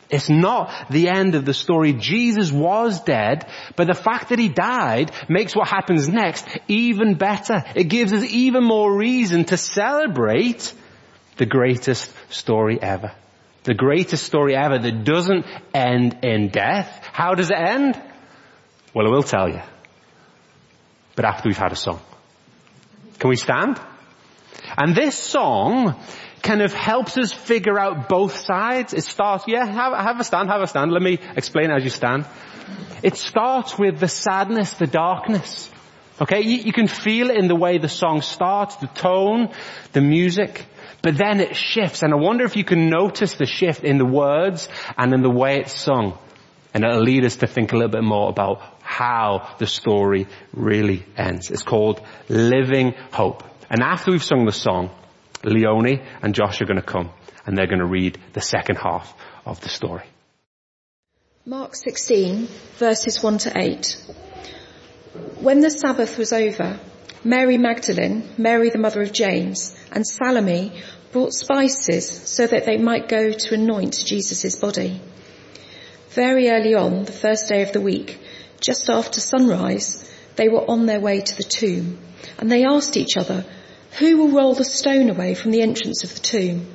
It's 0.09 0.27
not 0.27 0.89
the 0.89 1.07
end 1.09 1.35
of 1.35 1.45
the 1.45 1.53
story. 1.53 1.93
Jesus 1.93 2.51
was 2.51 3.03
dead, 3.03 3.47
but 3.75 3.85
the 3.85 3.93
fact 3.93 4.29
that 4.29 4.39
he 4.39 4.49
died 4.49 5.11
makes 5.29 5.55
what 5.55 5.67
happens 5.67 6.09
next 6.09 6.47
even 6.67 7.13
better. 7.13 7.63
It 7.75 7.89
gives 7.89 8.11
us 8.11 8.23
even 8.23 8.63
more 8.63 8.91
reason 8.91 9.45
to 9.45 9.57
celebrate 9.57 10.73
the 11.37 11.45
greatest 11.45 12.11
story 12.31 12.81
ever. 12.81 13.11
The 13.63 13.73
greatest 13.73 14.25
story 14.25 14.55
ever 14.55 14.77
that 14.77 15.03
doesn't 15.03 15.45
end 15.73 16.19
in 16.23 16.49
death. 16.49 17.07
How 17.11 17.33
does 17.33 17.49
it 17.49 17.57
end? 17.57 18.01
Well, 18.93 19.07
I 19.07 19.09
will 19.09 19.23
tell 19.23 19.49
you. 19.49 19.61
But 21.15 21.25
after 21.25 21.47
we've 21.47 21.57
had 21.57 21.71
a 21.71 21.75
song. 21.75 22.01
Can 23.19 23.29
we 23.29 23.35
stand? 23.35 23.79
And 24.77 24.95
this 24.95 25.15
song 25.15 25.95
kind 26.41 26.61
of 26.61 26.73
helps 26.73 27.17
us 27.17 27.31
figure 27.31 27.79
out 27.79 28.09
both 28.09 28.35
sides. 28.35 28.93
It 28.93 29.03
starts, 29.03 29.45
yeah, 29.47 29.65
have, 29.65 29.93
have 29.93 30.19
a 30.19 30.23
stand, 30.23 30.49
have 30.49 30.61
a 30.61 30.67
stand. 30.67 30.91
Let 30.91 31.01
me 31.01 31.19
explain 31.35 31.71
as 31.71 31.83
you 31.83 31.89
stand. 31.89 32.25
It 33.01 33.15
starts 33.15 33.79
with 33.79 33.99
the 33.99 34.07
sadness, 34.07 34.73
the 34.73 34.87
darkness. 34.87 35.69
Okay, 36.21 36.41
you, 36.41 36.57
you 36.57 36.73
can 36.73 36.87
feel 36.87 37.29
it 37.29 37.37
in 37.37 37.47
the 37.47 37.55
way 37.55 37.77
the 37.77 37.89
song 37.89 38.21
starts, 38.21 38.75
the 38.77 38.87
tone, 38.87 39.49
the 39.93 40.01
music. 40.01 40.65
But 41.01 41.17
then 41.17 41.41
it 41.41 41.55
shifts, 41.55 42.01
and 42.01 42.13
I 42.13 42.17
wonder 42.17 42.45
if 42.45 42.55
you 42.55 42.63
can 42.63 42.89
notice 42.89 43.33
the 43.33 43.45
shift 43.45 43.83
in 43.83 43.97
the 43.97 44.05
words 44.05 44.69
and 44.97 45.13
in 45.13 45.21
the 45.21 45.29
way 45.29 45.59
it's 45.59 45.73
sung. 45.73 46.17
And 46.73 46.83
it'll 46.83 47.01
lead 47.01 47.25
us 47.25 47.35
to 47.37 47.47
think 47.47 47.71
a 47.71 47.75
little 47.75 47.91
bit 47.91 48.03
more 48.03 48.29
about 48.29 48.61
how 48.81 49.55
the 49.59 49.67
story 49.67 50.27
really 50.53 51.05
ends. 51.17 51.51
It's 51.51 51.61
called 51.61 52.01
Living 52.29 52.93
Hope. 53.11 53.43
And 53.69 53.81
after 53.83 54.11
we've 54.11 54.23
sung 54.23 54.45
the 54.45 54.51
song, 54.51 54.91
Leonie 55.43 56.01
and 56.21 56.33
Josh 56.33 56.61
are 56.61 56.65
going 56.65 56.79
to 56.79 56.85
come 56.85 57.11
and 57.45 57.57
they're 57.57 57.67
going 57.67 57.79
to 57.79 57.85
read 57.85 58.17
the 58.33 58.41
second 58.41 58.77
half 58.77 59.13
of 59.45 59.59
the 59.61 59.69
story. 59.69 60.05
Mark 61.45 61.75
16 61.75 62.47
verses 62.77 63.21
1 63.21 63.37
to 63.39 63.57
8. 63.57 63.97
When 65.13 65.59
the 65.59 65.69
Sabbath 65.69 66.17
was 66.17 66.33
over, 66.33 66.79
Mary 67.23 67.59
Magdalene, 67.59 68.27
Mary 68.35 68.71
the 68.71 68.79
mother 68.79 68.99
of 69.03 69.11
James, 69.11 69.75
and 69.91 70.07
Salome 70.07 70.81
brought 71.11 71.33
spices 71.33 72.09
so 72.09 72.47
that 72.47 72.65
they 72.65 72.77
might 72.77 73.07
go 73.07 73.31
to 73.31 73.53
anoint 73.53 74.03
Jesus' 74.05 74.55
body. 74.55 74.99
Very 76.09 76.49
early 76.49 76.73
on, 76.73 77.05
the 77.05 77.11
first 77.11 77.47
day 77.47 77.61
of 77.61 77.71
the 77.73 77.81
week, 77.81 78.19
just 78.59 78.89
after 78.89 79.19
sunrise, 79.19 80.09
they 80.35 80.49
were 80.49 80.67
on 80.67 80.87
their 80.87 80.99
way 80.99 81.21
to 81.21 81.37
the 81.37 81.43
tomb, 81.43 81.99
and 82.39 82.51
they 82.51 82.65
asked 82.65 82.97
each 82.97 83.15
other, 83.15 83.45
who 83.99 84.17
will 84.17 84.31
roll 84.31 84.55
the 84.55 84.65
stone 84.65 85.11
away 85.11 85.35
from 85.35 85.51
the 85.51 85.61
entrance 85.61 86.03
of 86.03 86.15
the 86.15 86.21
tomb? 86.21 86.65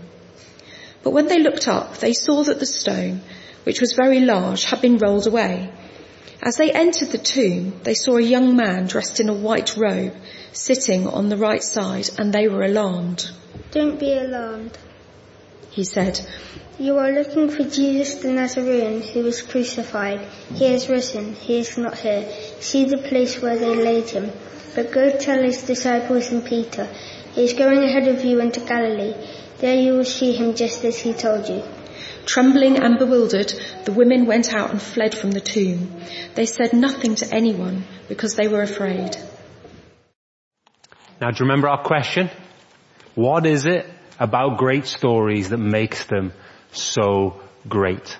But 1.02 1.11
when 1.11 1.26
they 1.26 1.40
looked 1.40 1.66
up, 1.66 1.99
they 1.99 2.12
saw 2.12 2.45
that 2.45 2.61
the 2.61 2.66
stone, 2.66 3.21
which 3.64 3.80
was 3.80 3.95
very 3.95 4.21
large, 4.21 4.62
had 4.62 4.80
been 4.80 4.99
rolled 4.99 5.26
away. 5.26 5.73
As 6.40 6.57
they 6.57 6.71
entered 6.71 7.11
the 7.11 7.18
tomb, 7.18 7.80
they 7.83 7.95
saw 7.95 8.16
a 8.16 8.23
young 8.23 8.57
man 8.57 8.87
dressed 8.87 9.18
in 9.18 9.28
a 9.28 9.35
white 9.35 9.76
robe 9.76 10.14
sitting 10.52 11.09
on 11.09 11.28
the 11.28 11.37
right 11.37 11.62
side, 11.62 12.11
and 12.18 12.33
they 12.33 12.47
were 12.49 12.62
alarmed. 12.62 13.30
Don't 13.73 13.99
be 13.99 14.12
alarmed, 14.12 14.78
he 15.71 15.85
said. 15.85 16.21
You 16.78 16.97
are 16.99 17.11
looking 17.11 17.50
for 17.50 17.64
Jesus 17.64 18.23
the 18.23 18.30
Nazarene 18.30 19.02
who 19.02 19.25
was 19.25 19.42
crucified. 19.42 20.21
He 20.54 20.66
has 20.66 20.88
risen. 20.88 21.35
He 21.35 21.59
is 21.59 21.76
not 21.76 21.99
here. 21.99 22.25
See 22.61 22.85
the 22.85 22.99
place 22.99 23.42
where 23.42 23.59
they 23.59 23.75
laid 23.75 24.11
him. 24.11 24.30
But 24.76 24.92
go 24.92 25.11
tell 25.11 25.42
his 25.42 25.64
disciples 25.64 26.30
and 26.30 26.45
Peter, 26.47 26.87
he 27.33 27.42
is 27.42 27.52
going 27.54 27.83
ahead 27.83 28.07
of 28.07 28.25
you 28.25 28.38
into 28.40 28.61
Galilee. 28.61 29.14
There 29.59 29.76
you 29.76 29.95
will 29.95 30.04
see 30.04 30.33
him 30.33 30.54
just 30.54 30.85
as 30.85 30.99
he 30.99 31.14
told 31.14 31.49
you. 31.49 31.64
Trembling 32.28 32.76
and 32.76 32.99
bewildered, 32.99 33.54
the 33.87 33.92
women 33.92 34.26
went 34.26 34.52
out 34.52 34.70
and 34.70 34.82
fled 34.82 35.16
from 35.16 35.30
the 35.30 35.40
tomb. 35.40 35.90
They 36.35 36.44
said 36.44 36.75
nothing 36.75 37.14
to 37.14 37.35
anyone 37.35 37.85
because 38.06 38.35
they 38.35 38.49
were 38.49 38.61
afraid. 38.61 39.16
Now 41.23 41.30
do 41.30 41.37
you 41.38 41.49
remember 41.49 41.68
our 41.68 41.82
question? 41.82 42.28
What 43.14 43.47
is 43.47 43.64
it 43.64 43.87
about 44.20 44.58
great 44.58 44.85
stories 44.85 45.49
that 45.49 45.56
makes 45.56 46.04
them 46.04 46.35
so 46.70 47.40
great? 47.66 48.18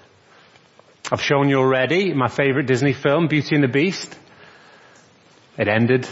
I've 1.13 1.21
shown 1.21 1.51
you 1.51 1.59
already 1.59 2.15
my 2.15 2.29
favorite 2.29 2.67
Disney 2.67 2.95
film, 2.95 3.29
Beauty 3.29 3.57
and 3.57 3.63
the 3.63 3.69
Beast. 3.69 4.19
It 5.59 5.69
ended 5.69 6.09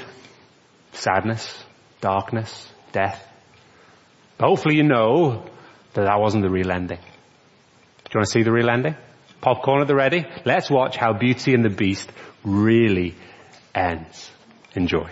sadness, 0.93 1.65
darkness, 2.03 2.69
death. 2.93 3.27
Hopefully 4.39 4.77
you 4.77 4.83
know 4.83 5.47
that 5.95 6.05
that 6.05 6.21
wasn't 6.21 6.43
the 6.43 6.51
real 6.51 6.71
ending. 6.71 6.99
You 8.17 8.21
want 8.21 8.29
to 8.29 8.33
see 8.33 8.45
the 8.45 8.51
real 8.53 8.71
ending? 8.71 8.97
Popcorn 9.43 9.83
at 9.83 9.89
the 9.89 9.95
ready? 9.95 10.25
Let's 10.47 10.71
watch 10.71 10.97
how 10.97 11.13
Beauty 11.13 11.53
and 11.53 11.63
the 11.63 11.69
Beast 11.69 12.11
really 12.43 13.15
ends. 13.75 14.31
Enjoy. 14.75 15.11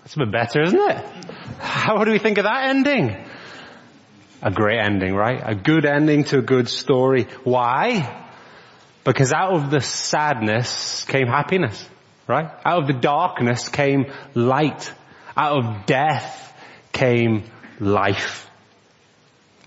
That's 0.00 0.16
a 0.16 0.18
bit 0.18 0.30
better, 0.30 0.64
isn't 0.64 0.78
it? 0.78 1.02
How 1.60 2.04
do 2.04 2.10
we 2.10 2.18
think 2.18 2.36
of 2.36 2.44
that 2.44 2.66
ending? 2.66 3.16
A 4.42 4.50
great 4.50 4.80
ending, 4.80 5.14
right? 5.14 5.40
A 5.42 5.54
good 5.54 5.86
ending 5.86 6.24
to 6.24 6.40
a 6.40 6.42
good 6.42 6.68
story. 6.68 7.22
Why? 7.44 8.26
Because 9.04 9.32
out 9.32 9.54
of 9.54 9.70
the 9.70 9.80
sadness 9.80 11.04
came 11.04 11.28
happiness 11.28 11.88
right? 12.28 12.50
Out 12.64 12.82
of 12.82 12.86
the 12.86 12.92
darkness 12.92 13.68
came 13.70 14.12
light. 14.34 14.92
Out 15.34 15.64
of 15.64 15.86
death 15.86 16.54
came 16.92 17.44
life. 17.80 18.47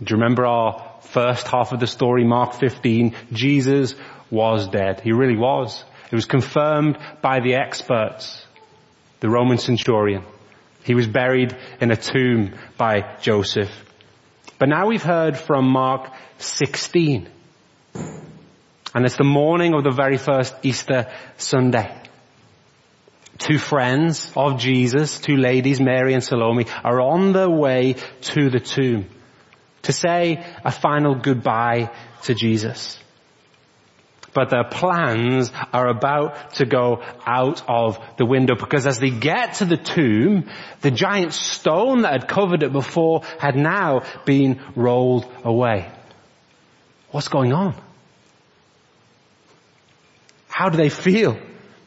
Do 0.03 0.15
you 0.15 0.19
remember 0.19 0.47
our 0.47 0.97
first 1.01 1.47
half 1.47 1.71
of 1.71 1.79
the 1.79 1.85
story, 1.85 2.23
Mark 2.23 2.53
15? 2.53 3.15
Jesus 3.31 3.93
was 4.31 4.67
dead. 4.67 5.01
He 5.01 5.11
really 5.11 5.37
was. 5.37 5.83
It 6.11 6.15
was 6.15 6.25
confirmed 6.25 6.97
by 7.21 7.39
the 7.39 7.53
experts, 7.55 8.43
the 9.19 9.29
Roman 9.29 9.59
centurion. 9.59 10.23
He 10.83 10.95
was 10.95 11.07
buried 11.07 11.55
in 11.79 11.91
a 11.91 11.95
tomb 11.95 12.55
by 12.77 13.17
Joseph. 13.21 13.69
But 14.57 14.69
now 14.69 14.87
we've 14.87 15.03
heard 15.03 15.37
from 15.37 15.69
Mark 15.69 16.11
16. 16.39 17.29
And 17.93 19.05
it's 19.05 19.17
the 19.17 19.23
morning 19.23 19.75
of 19.75 19.83
the 19.83 19.91
very 19.91 20.17
first 20.17 20.55
Easter 20.63 21.11
Sunday 21.37 21.95
two 23.37 23.57
friends 23.57 24.31
of 24.35 24.59
Jesus, 24.59 25.19
two 25.19 25.35
ladies, 25.35 25.81
Mary 25.81 26.13
and 26.13 26.23
Salome, 26.23 26.67
are 26.83 27.01
on 27.01 27.33
their 27.33 27.49
way 27.49 27.95
to 28.21 28.51
the 28.51 28.59
tomb 28.59 29.09
to 29.83 29.93
say 29.93 30.45
a 30.63 30.71
final 30.71 31.15
goodbye 31.15 31.91
to 32.23 32.33
Jesus. 32.33 32.97
But 34.33 34.49
their 34.49 34.63
plans 34.63 35.51
are 35.73 35.87
about 35.87 36.53
to 36.55 36.65
go 36.65 37.03
out 37.25 37.63
of 37.67 37.99
the 38.17 38.25
window 38.25 38.55
because 38.55 38.87
as 38.87 38.99
they 38.99 39.09
get 39.09 39.55
to 39.55 39.65
the 39.65 39.77
tomb, 39.77 40.49
the 40.81 40.91
giant 40.91 41.33
stone 41.33 42.03
that 42.03 42.13
had 42.13 42.27
covered 42.29 42.63
it 42.63 42.71
before 42.71 43.23
had 43.39 43.55
now 43.55 44.03
been 44.25 44.61
rolled 44.75 45.29
away. 45.43 45.91
What's 47.11 47.27
going 47.27 47.51
on? 47.51 47.75
How 50.47 50.69
do 50.69 50.77
they 50.77 50.89
feel? 50.89 51.37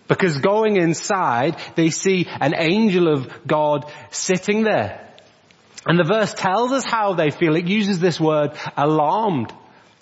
Because 0.06 0.38
going 0.38 0.76
inside, 0.76 1.56
they 1.76 1.88
see 1.88 2.26
an 2.28 2.54
angel 2.54 3.08
of 3.08 3.46
God 3.46 3.90
sitting 4.10 4.64
there. 4.64 5.00
And 5.86 5.98
the 5.98 6.04
verse 6.04 6.32
tells 6.32 6.72
us 6.72 6.84
how 6.84 7.14
they 7.14 7.30
feel. 7.30 7.56
It 7.56 7.66
uses 7.66 8.00
this 8.00 8.18
word, 8.18 8.52
alarmed. 8.76 9.52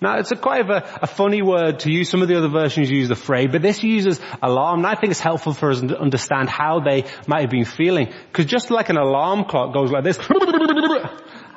Now 0.01 0.17
it's 0.17 0.31
a 0.31 0.35
quite 0.35 0.69
a, 0.69 1.03
a, 1.03 1.07
funny 1.07 1.41
word 1.41 1.79
to 1.81 1.91
use. 1.91 2.09
Some 2.09 2.21
of 2.21 2.27
the 2.27 2.37
other 2.37 2.49
versions 2.49 2.89
use 2.89 3.07
the 3.07 3.15
phrase, 3.15 3.49
but 3.51 3.61
this 3.61 3.83
uses 3.83 4.19
alarm. 4.41 4.79
And 4.79 4.87
I 4.87 4.95
think 4.95 5.11
it's 5.11 5.19
helpful 5.19 5.53
for 5.53 5.71
us 5.71 5.79
to 5.79 5.99
understand 5.99 6.49
how 6.49 6.81
they 6.81 7.05
might 7.27 7.41
have 7.41 7.49
been 7.49 7.65
feeling. 7.65 8.13
Because 8.27 8.45
just 8.45 8.69
like 8.69 8.89
an 8.89 8.97
alarm 8.97 9.45
clock 9.45 9.73
goes 9.73 9.91
like 9.91 10.03
this, 10.03 10.19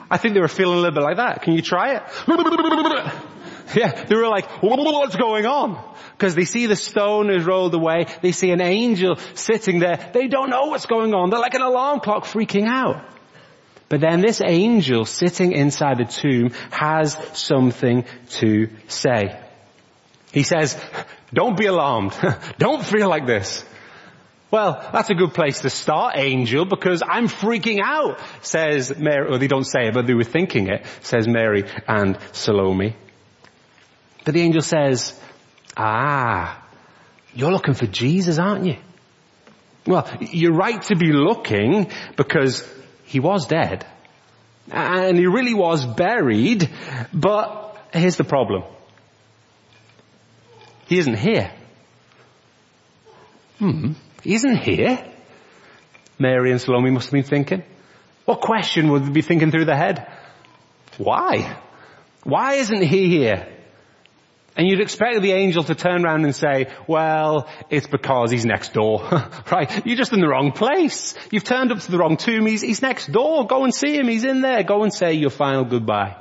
I 0.08 0.18
think 0.18 0.34
they 0.34 0.40
were 0.40 0.48
feeling 0.48 0.78
a 0.78 0.80
little 0.80 0.94
bit 0.94 1.02
like 1.02 1.16
that. 1.16 1.42
Can 1.42 1.54
you 1.54 1.62
try 1.62 1.96
it? 1.96 2.02
Yeah, 3.74 4.04
they 4.04 4.14
were 4.14 4.28
like, 4.28 4.48
what's 4.62 5.16
going 5.16 5.44
on? 5.44 5.96
because 6.16 6.34
they 6.34 6.44
see 6.44 6.66
the 6.66 6.76
stone 6.76 7.30
is 7.30 7.44
rolled 7.44 7.74
away. 7.74 8.06
They 8.22 8.32
see 8.32 8.50
an 8.50 8.60
angel 8.60 9.16
sitting 9.34 9.80
there. 9.80 10.10
They 10.14 10.28
don't 10.28 10.48
know 10.48 10.66
what's 10.66 10.86
going 10.86 11.12
on. 11.14 11.30
They're 11.30 11.40
like 11.40 11.54
an 11.54 11.62
alarm 11.62 12.00
clock 12.00 12.24
freaking 12.24 12.66
out. 12.66 13.04
But 13.88 14.00
then 14.00 14.20
this 14.20 14.40
angel 14.44 15.04
sitting 15.04 15.52
inside 15.52 15.98
the 15.98 16.04
tomb 16.04 16.50
has 16.70 17.16
something 17.34 18.04
to 18.30 18.68
say. 18.88 19.40
He 20.32 20.42
says, 20.42 20.78
don't 21.32 21.56
be 21.56 21.66
alarmed. 21.66 22.14
don't 22.58 22.84
feel 22.84 23.08
like 23.08 23.26
this. 23.26 23.64
Well, 24.50 24.88
that's 24.92 25.10
a 25.10 25.14
good 25.14 25.34
place 25.34 25.60
to 25.62 25.70
start, 25.70 26.16
angel, 26.16 26.64
because 26.64 27.02
I'm 27.06 27.28
freaking 27.28 27.80
out, 27.82 28.20
says 28.42 28.96
Mary, 28.96 29.28
or 29.28 29.38
they 29.38 29.48
don't 29.48 29.64
say 29.64 29.88
it, 29.88 29.94
but 29.94 30.06
they 30.06 30.14
were 30.14 30.24
thinking 30.24 30.68
it, 30.68 30.86
says 31.02 31.26
Mary 31.26 31.64
and 31.88 32.16
Salome. 32.32 32.96
But 34.24 34.34
the 34.34 34.40
angel 34.40 34.62
says, 34.62 35.18
Ah, 35.76 36.64
you're 37.34 37.50
looking 37.52 37.74
for 37.74 37.86
Jesus, 37.86 38.38
aren't 38.38 38.66
you? 38.66 38.76
Well, 39.84 40.10
you're 40.20 40.54
right 40.54 40.80
to 40.82 40.96
be 40.96 41.12
looking 41.12 41.90
because 42.16 42.66
he 43.06 43.20
was 43.20 43.46
dead. 43.46 43.86
And 44.70 45.16
he 45.16 45.26
really 45.26 45.54
was 45.54 45.86
buried, 45.86 46.68
but 47.12 47.76
here's 47.92 48.16
the 48.16 48.24
problem. 48.24 48.64
He 50.88 50.98
isn't 50.98 51.16
here. 51.16 51.52
Hmm, 53.58 53.92
he 54.22 54.34
isn't 54.34 54.58
here. 54.58 55.04
Mary 56.18 56.50
and 56.50 56.60
Salome 56.60 56.90
must 56.90 57.06
have 57.06 57.12
been 57.12 57.22
thinking. 57.22 57.62
What 58.24 58.40
question 58.40 58.90
would 58.90 59.06
they 59.06 59.10
be 59.10 59.22
thinking 59.22 59.50
through 59.50 59.66
their 59.66 59.76
head? 59.76 60.06
Why? 60.98 61.58
Why 62.24 62.54
isn't 62.54 62.82
he 62.82 63.08
here? 63.08 63.55
And 64.56 64.66
you'd 64.66 64.80
expect 64.80 65.20
the 65.20 65.32
angel 65.32 65.64
to 65.64 65.74
turn 65.74 66.04
around 66.04 66.24
and 66.24 66.34
say, 66.34 66.72
well, 66.86 67.46
it's 67.68 67.86
because 67.86 68.30
he's 68.30 68.46
next 68.46 68.72
door, 68.72 69.02
right? 69.52 69.86
You're 69.86 69.98
just 69.98 70.14
in 70.14 70.20
the 70.20 70.28
wrong 70.28 70.52
place. 70.52 71.14
You've 71.30 71.44
turned 71.44 71.72
up 71.72 71.80
to 71.80 71.90
the 71.90 71.98
wrong 71.98 72.16
tomb. 72.16 72.46
He's, 72.46 72.62
he's 72.62 72.80
next 72.80 73.12
door. 73.12 73.46
Go 73.46 73.64
and 73.64 73.74
see 73.74 73.94
him. 73.98 74.08
He's 74.08 74.24
in 74.24 74.40
there. 74.40 74.62
Go 74.62 74.82
and 74.82 74.92
say 74.92 75.12
your 75.12 75.30
final 75.30 75.64
goodbye. 75.64 76.16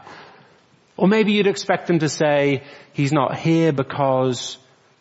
Or 0.98 1.08
maybe 1.08 1.32
you'd 1.32 1.48
expect 1.48 1.90
him 1.90 2.00
to 2.00 2.10
say, 2.10 2.64
he's 2.92 3.14
not 3.14 3.38
here 3.38 3.72
because, 3.72 4.58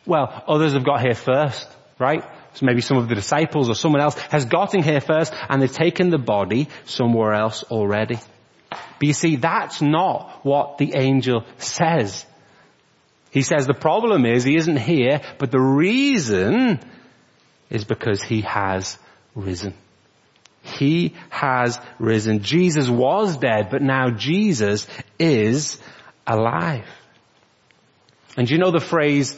well, 0.07 0.45
others 0.47 0.75
have 0.75 0.85
got 0.85 1.01
here 1.01 1.15
first, 1.15 1.69
right? 1.99 2.23
So 2.55 2.67
maybe 2.67 2.83
some 2.83 2.99
of 2.99 3.09
the 3.09 3.17
disciples 3.17 3.69
or 3.69 3.75
someone 3.75 4.01
else 4.01 4.17
has 4.31 4.45
gotten 4.45 4.81
here 4.81 5.01
first 5.01 5.35
and 5.49 5.61
they've 5.61 5.73
taken 5.73 6.11
the 6.11 6.19
body 6.19 6.69
somewhere 6.85 7.33
else 7.35 7.65
already. 7.65 8.19
But 8.71 9.03
you 9.03 9.13
see, 9.13 9.37
that's 9.37 9.83
not 9.83 10.45
what 10.45 10.79
the 10.79 10.95
angel 10.95 11.45
says. 11.59 12.25
He 13.35 13.43
says 13.43 13.67
the 13.67 13.75
problem 13.75 14.27
is 14.27 14.45
he 14.45 14.57
isn't 14.57 14.77
here, 14.77 15.21
but 15.39 15.51
the 15.51 15.61
reason 15.61 16.79
is 17.69 17.85
because 17.85 18.23
he 18.23 18.43
has 18.43 18.97
risen. 19.35 19.75
He 20.63 21.15
has 21.31 21.81
risen. 21.99 22.45
Jesus 22.45 22.89
was 22.89 23.37
dead, 23.37 23.71
but 23.73 23.83
now 23.83 24.11
Jesus 24.11 24.87
is 25.19 25.81
alive. 26.25 26.87
And 28.37 28.49
you 28.49 28.59
know 28.59 28.71
the 28.71 28.79
phrase, 28.79 29.37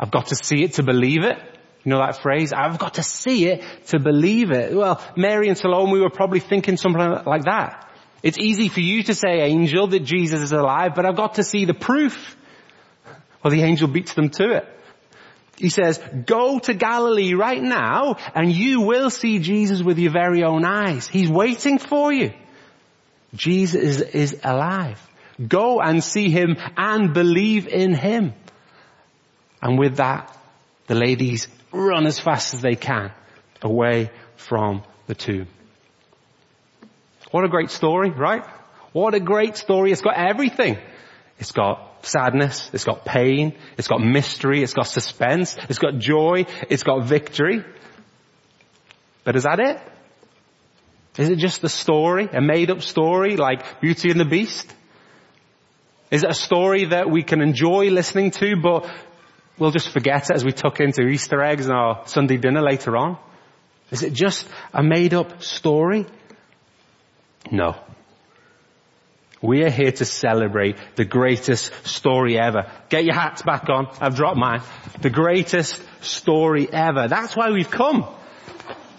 I've 0.00 0.10
got 0.10 0.28
to 0.28 0.36
see 0.36 0.64
it 0.64 0.72
to 0.74 0.82
believe 0.82 1.22
it? 1.24 1.36
You 1.84 1.90
know 1.90 1.98
that 1.98 2.22
phrase? 2.22 2.54
I've 2.54 2.78
got 2.78 2.94
to 2.94 3.02
see 3.02 3.46
it 3.46 3.62
to 3.88 4.00
believe 4.00 4.52
it. 4.52 4.74
Well, 4.74 5.02
Mary 5.16 5.48
and 5.48 5.58
Salome 5.58 6.00
were 6.00 6.08
probably 6.08 6.40
thinking 6.40 6.78
something 6.78 7.10
like 7.26 7.44
that. 7.44 7.92
It's 8.22 8.38
easy 8.38 8.70
for 8.70 8.80
you 8.80 9.02
to 9.02 9.14
say, 9.14 9.42
angel, 9.42 9.88
that 9.88 10.00
Jesus 10.00 10.40
is 10.40 10.52
alive, 10.52 10.92
but 10.96 11.04
I've 11.04 11.16
got 11.16 11.34
to 11.34 11.44
see 11.44 11.66
the 11.66 11.74
proof. 11.74 12.38
Well, 13.44 13.52
the 13.52 13.62
angel 13.62 13.88
beats 13.88 14.14
them 14.14 14.30
to 14.30 14.56
it. 14.56 14.68
He 15.58 15.68
says, 15.68 16.00
go 16.26 16.58
to 16.58 16.74
Galilee 16.74 17.34
right 17.34 17.62
now 17.62 18.16
and 18.34 18.50
you 18.50 18.80
will 18.80 19.10
see 19.10 19.38
Jesus 19.38 19.82
with 19.82 19.98
your 19.98 20.12
very 20.12 20.42
own 20.42 20.64
eyes. 20.64 21.06
He's 21.06 21.30
waiting 21.30 21.78
for 21.78 22.12
you. 22.12 22.32
Jesus 23.34 23.74
is, 23.74 24.00
is 24.00 24.40
alive. 24.42 25.00
Go 25.46 25.80
and 25.80 26.02
see 26.02 26.30
him 26.30 26.56
and 26.76 27.12
believe 27.12 27.68
in 27.68 27.94
him. 27.94 28.32
And 29.60 29.78
with 29.78 29.96
that, 29.96 30.36
the 30.86 30.94
ladies 30.94 31.46
run 31.70 32.06
as 32.06 32.18
fast 32.18 32.54
as 32.54 32.62
they 32.62 32.76
can 32.76 33.12
away 33.62 34.10
from 34.36 34.82
the 35.06 35.14
tomb. 35.14 35.48
What 37.30 37.44
a 37.44 37.48
great 37.48 37.70
story, 37.70 38.10
right? 38.10 38.44
What 38.92 39.14
a 39.14 39.20
great 39.20 39.56
story. 39.56 39.92
It's 39.92 40.02
got 40.02 40.16
everything. 40.16 40.78
It's 41.44 41.52
got 41.52 42.06
sadness, 42.06 42.70
it's 42.72 42.84
got 42.84 43.04
pain, 43.04 43.52
it's 43.76 43.86
got 43.86 44.00
mystery, 44.00 44.62
it's 44.62 44.72
got 44.72 44.86
suspense, 44.86 45.58
it's 45.68 45.78
got 45.78 45.98
joy, 45.98 46.46
it's 46.70 46.84
got 46.84 47.04
victory. 47.04 47.62
But 49.24 49.36
is 49.36 49.42
that 49.42 49.60
it? 49.60 49.78
Is 51.18 51.28
it 51.28 51.36
just 51.36 51.62
a 51.62 51.68
story, 51.68 52.30
a 52.32 52.40
made 52.40 52.70
up 52.70 52.80
story 52.80 53.36
like 53.36 53.82
Beauty 53.82 54.10
and 54.10 54.18
the 54.18 54.24
Beast? 54.24 54.72
Is 56.10 56.24
it 56.24 56.30
a 56.30 56.34
story 56.34 56.86
that 56.86 57.10
we 57.10 57.22
can 57.22 57.42
enjoy 57.42 57.90
listening 57.90 58.30
to 58.30 58.56
but 58.56 58.90
we'll 59.58 59.70
just 59.70 59.90
forget 59.90 60.30
it 60.30 60.34
as 60.34 60.46
we 60.46 60.52
tuck 60.52 60.80
into 60.80 61.02
Easter 61.02 61.42
eggs 61.42 61.66
and 61.66 61.74
our 61.74 62.06
Sunday 62.06 62.38
dinner 62.38 62.62
later 62.62 62.96
on? 62.96 63.18
Is 63.90 64.02
it 64.02 64.14
just 64.14 64.48
a 64.72 64.82
made 64.82 65.12
up 65.12 65.42
story? 65.42 66.06
No. 67.52 67.76
We 69.44 69.62
are 69.62 69.70
here 69.70 69.92
to 69.92 70.06
celebrate 70.06 70.78
the 70.96 71.04
greatest 71.04 71.70
story 71.86 72.38
ever. 72.38 72.72
Get 72.88 73.04
your 73.04 73.14
hats 73.14 73.42
back 73.42 73.68
on. 73.68 73.88
I've 74.00 74.16
dropped 74.16 74.38
mine. 74.38 74.62
The 75.02 75.10
greatest 75.10 75.82
story 76.00 76.66
ever. 76.72 77.08
That's 77.08 77.36
why 77.36 77.50
we've 77.50 77.70
come. 77.70 78.06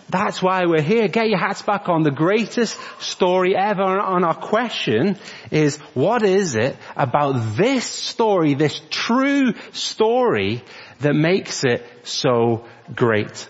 That's 0.08 0.44
why 0.44 0.68
we're 0.68 0.84
here. 0.84 1.08
Get 1.08 1.30
your 1.30 1.40
hats 1.40 1.64
back 1.64 1.90
on. 1.90 2.04
The 2.04 2.12
greatest 2.12 2.78
story 3.02 3.56
ever. 3.56 4.00
And 4.00 4.24
our 4.24 4.36
question 4.36 5.18
is, 5.50 5.78
what 5.96 6.22
is 6.22 6.54
it 6.54 6.78
about 6.96 7.58
this 7.58 7.86
story, 7.86 8.54
this 8.54 8.80
true 8.92 9.54
story, 9.72 10.64
that 11.00 11.16
makes 11.16 11.64
it 11.64 11.84
so 12.04 12.66
great? 12.94 13.50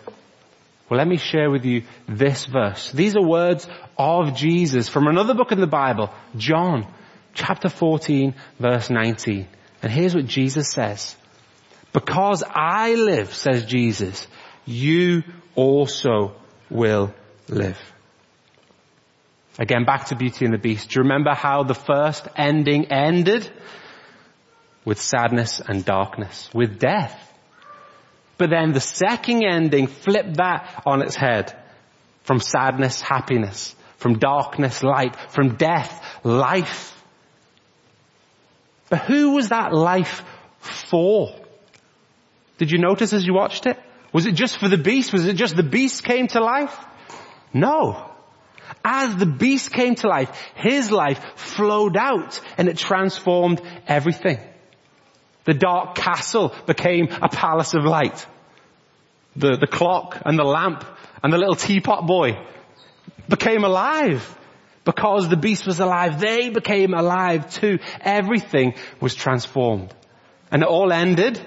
Well, 0.89 0.99
let 0.99 1.07
me 1.07 1.17
share 1.17 1.51
with 1.51 1.65
you 1.65 1.83
this 2.07 2.45
verse. 2.45 2.91
These 2.91 3.17
are 3.17 3.27
words 3.27 3.67
of 3.97 4.35
Jesus 4.35 4.89
from 4.89 5.07
another 5.07 5.33
book 5.33 5.51
in 5.51 5.59
the 5.59 5.67
Bible, 5.67 6.11
John, 6.35 6.85
chapter 7.33 7.69
14, 7.69 8.35
verse 8.59 8.89
19. 8.89 9.47
And 9.81 9.91
here's 9.91 10.15
what 10.15 10.25
Jesus 10.25 10.71
says. 10.71 11.15
Because 11.93 12.43
I 12.47 12.95
live, 12.95 13.33
says 13.33 13.65
Jesus, 13.65 14.27
you 14.65 15.23
also 15.55 16.35
will 16.69 17.13
live. 17.47 17.79
Again, 19.57 19.85
back 19.85 20.07
to 20.07 20.15
Beauty 20.15 20.45
and 20.45 20.53
the 20.53 20.57
Beast. 20.57 20.89
Do 20.89 20.99
you 20.99 21.03
remember 21.03 21.33
how 21.33 21.63
the 21.63 21.73
first 21.73 22.27
ending 22.35 22.91
ended? 22.91 23.49
With 24.83 25.01
sadness 25.01 25.61
and 25.65 25.83
darkness, 25.83 26.49
with 26.53 26.77
death. 26.77 27.21
But 28.37 28.49
then 28.49 28.73
the 28.73 28.81
second 28.81 29.43
ending 29.43 29.87
flipped 29.87 30.37
that 30.37 30.83
on 30.85 31.01
its 31.01 31.15
head. 31.15 31.57
From 32.23 32.39
sadness, 32.39 33.01
happiness. 33.01 33.75
From 33.97 34.19
darkness, 34.19 34.83
light. 34.83 35.15
From 35.29 35.55
death, 35.55 36.03
life. 36.23 36.91
But 38.89 39.01
who 39.01 39.31
was 39.31 39.49
that 39.49 39.73
life 39.73 40.23
for? 40.59 41.35
Did 42.57 42.71
you 42.71 42.77
notice 42.77 43.13
as 43.13 43.25
you 43.25 43.33
watched 43.33 43.65
it? 43.65 43.79
Was 44.13 44.25
it 44.25 44.33
just 44.33 44.57
for 44.57 44.69
the 44.69 44.77
beast? 44.77 45.11
Was 45.11 45.25
it 45.25 45.35
just 45.35 45.55
the 45.55 45.63
beast 45.63 46.03
came 46.03 46.27
to 46.27 46.39
life? 46.39 46.75
No. 47.53 48.11
As 48.83 49.15
the 49.15 49.25
beast 49.25 49.71
came 49.71 49.95
to 49.95 50.07
life, 50.07 50.29
his 50.55 50.91
life 50.91 51.23
flowed 51.35 51.97
out 51.97 52.39
and 52.57 52.67
it 52.69 52.77
transformed 52.77 53.61
everything. 53.87 54.39
The 55.45 55.53
dark 55.53 55.95
castle 55.95 56.53
became 56.65 57.09
a 57.21 57.29
palace 57.29 57.73
of 57.73 57.83
light. 57.83 58.25
The, 59.35 59.57
the 59.57 59.67
clock 59.67 60.21
and 60.25 60.39
the 60.39 60.43
lamp 60.43 60.85
and 61.21 61.33
the 61.33 61.37
little 61.37 61.55
teapot 61.55 62.07
boy 62.07 62.37
became 63.27 63.63
alive. 63.63 64.37
Because 64.83 65.29
the 65.29 65.37
beast 65.37 65.65
was 65.65 65.79
alive, 65.79 66.19
they 66.19 66.49
became 66.49 66.93
alive 66.93 67.51
too. 67.51 67.79
Everything 68.01 68.75
was 69.01 69.15
transformed. 69.15 69.93
And 70.51 70.61
it 70.61 70.67
all 70.67 70.93
ended 70.93 71.43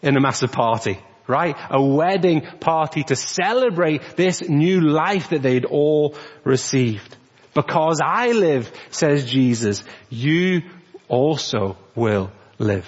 in 0.00 0.16
a 0.16 0.20
massive 0.20 0.52
party, 0.52 0.98
right? 1.26 1.54
A 1.70 1.82
wedding 1.82 2.40
party 2.60 3.02
to 3.04 3.16
celebrate 3.16 4.16
this 4.16 4.48
new 4.48 4.80
life 4.80 5.30
that 5.30 5.42
they'd 5.42 5.66
all 5.66 6.16
received. 6.44 7.14
Because 7.52 8.00
I 8.02 8.32
live, 8.32 8.72
says 8.90 9.30
Jesus, 9.30 9.84
you 10.08 10.62
also 11.08 11.76
will 11.94 12.30
live. 12.58 12.86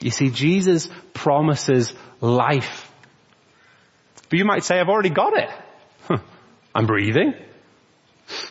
You 0.00 0.10
see, 0.10 0.30
Jesus 0.30 0.88
promises 1.12 1.92
life. 2.20 2.90
But 4.30 4.38
you 4.38 4.44
might 4.44 4.64
say, 4.64 4.78
I've 4.78 4.88
already 4.88 5.10
got 5.10 5.36
it. 5.36 5.50
I'm 6.74 6.86
breathing. 6.86 7.34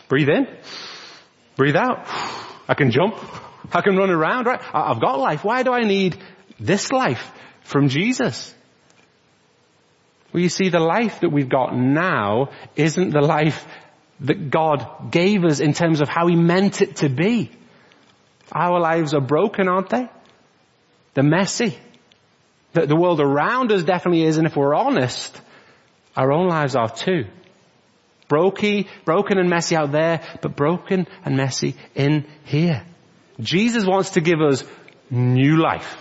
Breathe 0.08 0.28
in. 0.28 0.46
Breathe 1.56 1.76
out. 1.76 2.06
I 2.68 2.74
can 2.74 2.90
jump. 2.90 3.16
I 3.72 3.80
can 3.80 3.96
run 3.96 4.10
around, 4.10 4.46
right? 4.46 4.60
I've 4.72 5.00
got 5.00 5.18
life. 5.18 5.44
Why 5.44 5.62
do 5.62 5.72
I 5.72 5.84
need 5.84 6.16
this 6.58 6.90
life 6.92 7.30
from 7.62 7.88
Jesus? 7.88 8.54
Well, 10.32 10.42
you 10.42 10.48
see, 10.48 10.68
the 10.68 10.80
life 10.80 11.20
that 11.20 11.30
we've 11.30 11.48
got 11.48 11.76
now 11.76 12.50
isn't 12.76 13.10
the 13.10 13.20
life 13.20 13.66
that 14.20 14.50
God 14.50 15.10
gave 15.10 15.44
us 15.44 15.60
in 15.60 15.72
terms 15.72 16.00
of 16.00 16.08
how 16.08 16.26
He 16.26 16.36
meant 16.36 16.82
it 16.82 16.96
to 16.96 17.08
be. 17.08 17.50
Our 18.52 18.80
lives 18.80 19.14
are 19.14 19.20
broken, 19.20 19.68
aren't 19.68 19.90
they? 19.90 20.08
They're 21.14 21.24
messy. 21.24 21.78
The, 22.72 22.86
the 22.86 22.96
world 22.96 23.20
around 23.20 23.72
us 23.72 23.82
definitely 23.82 24.24
is, 24.24 24.38
and 24.38 24.46
if 24.46 24.56
we're 24.56 24.74
honest, 24.74 25.40
our 26.16 26.32
own 26.32 26.48
lives 26.48 26.76
are 26.76 26.90
too. 26.90 27.26
Broken, 28.28 28.84
broken 29.04 29.38
and 29.38 29.48
messy 29.48 29.74
out 29.74 29.90
there, 29.90 30.20
but 30.42 30.54
broken 30.54 31.06
and 31.24 31.36
messy 31.36 31.76
in 31.94 32.26
here. 32.44 32.84
Jesus 33.40 33.84
wants 33.86 34.10
to 34.10 34.20
give 34.20 34.40
us 34.40 34.64
new 35.10 35.56
life. 35.56 35.96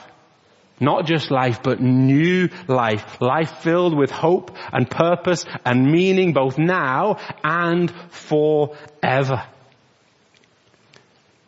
Not 0.80 1.06
just 1.06 1.32
life, 1.32 1.64
but 1.64 1.82
new 1.82 2.50
life. 2.68 3.20
Life 3.20 3.60
filled 3.60 3.98
with 3.98 4.12
hope 4.12 4.56
and 4.72 4.90
purpose 4.90 5.44
and 5.66 5.92
meaning 5.92 6.34
both 6.34 6.58
now 6.58 7.18
and 7.44 7.92
forever. 8.10 9.44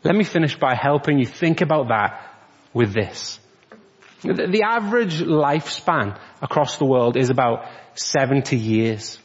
Let 0.04 0.16
me 0.16 0.24
finish 0.24 0.58
by 0.58 0.76
helping 0.76 1.20
you 1.20 1.26
think 1.26 1.62
about 1.62 1.90
that 1.90 2.34
with 2.74 2.94
this. 2.94 3.40
The 4.24 4.64
average 4.66 5.20
lifespan 5.22 6.20
across 6.42 6.78
the 6.78 6.86
world 6.86 7.16
is 7.16 7.30
about 7.30 7.66
70 7.96 8.58
years. 8.58 9.20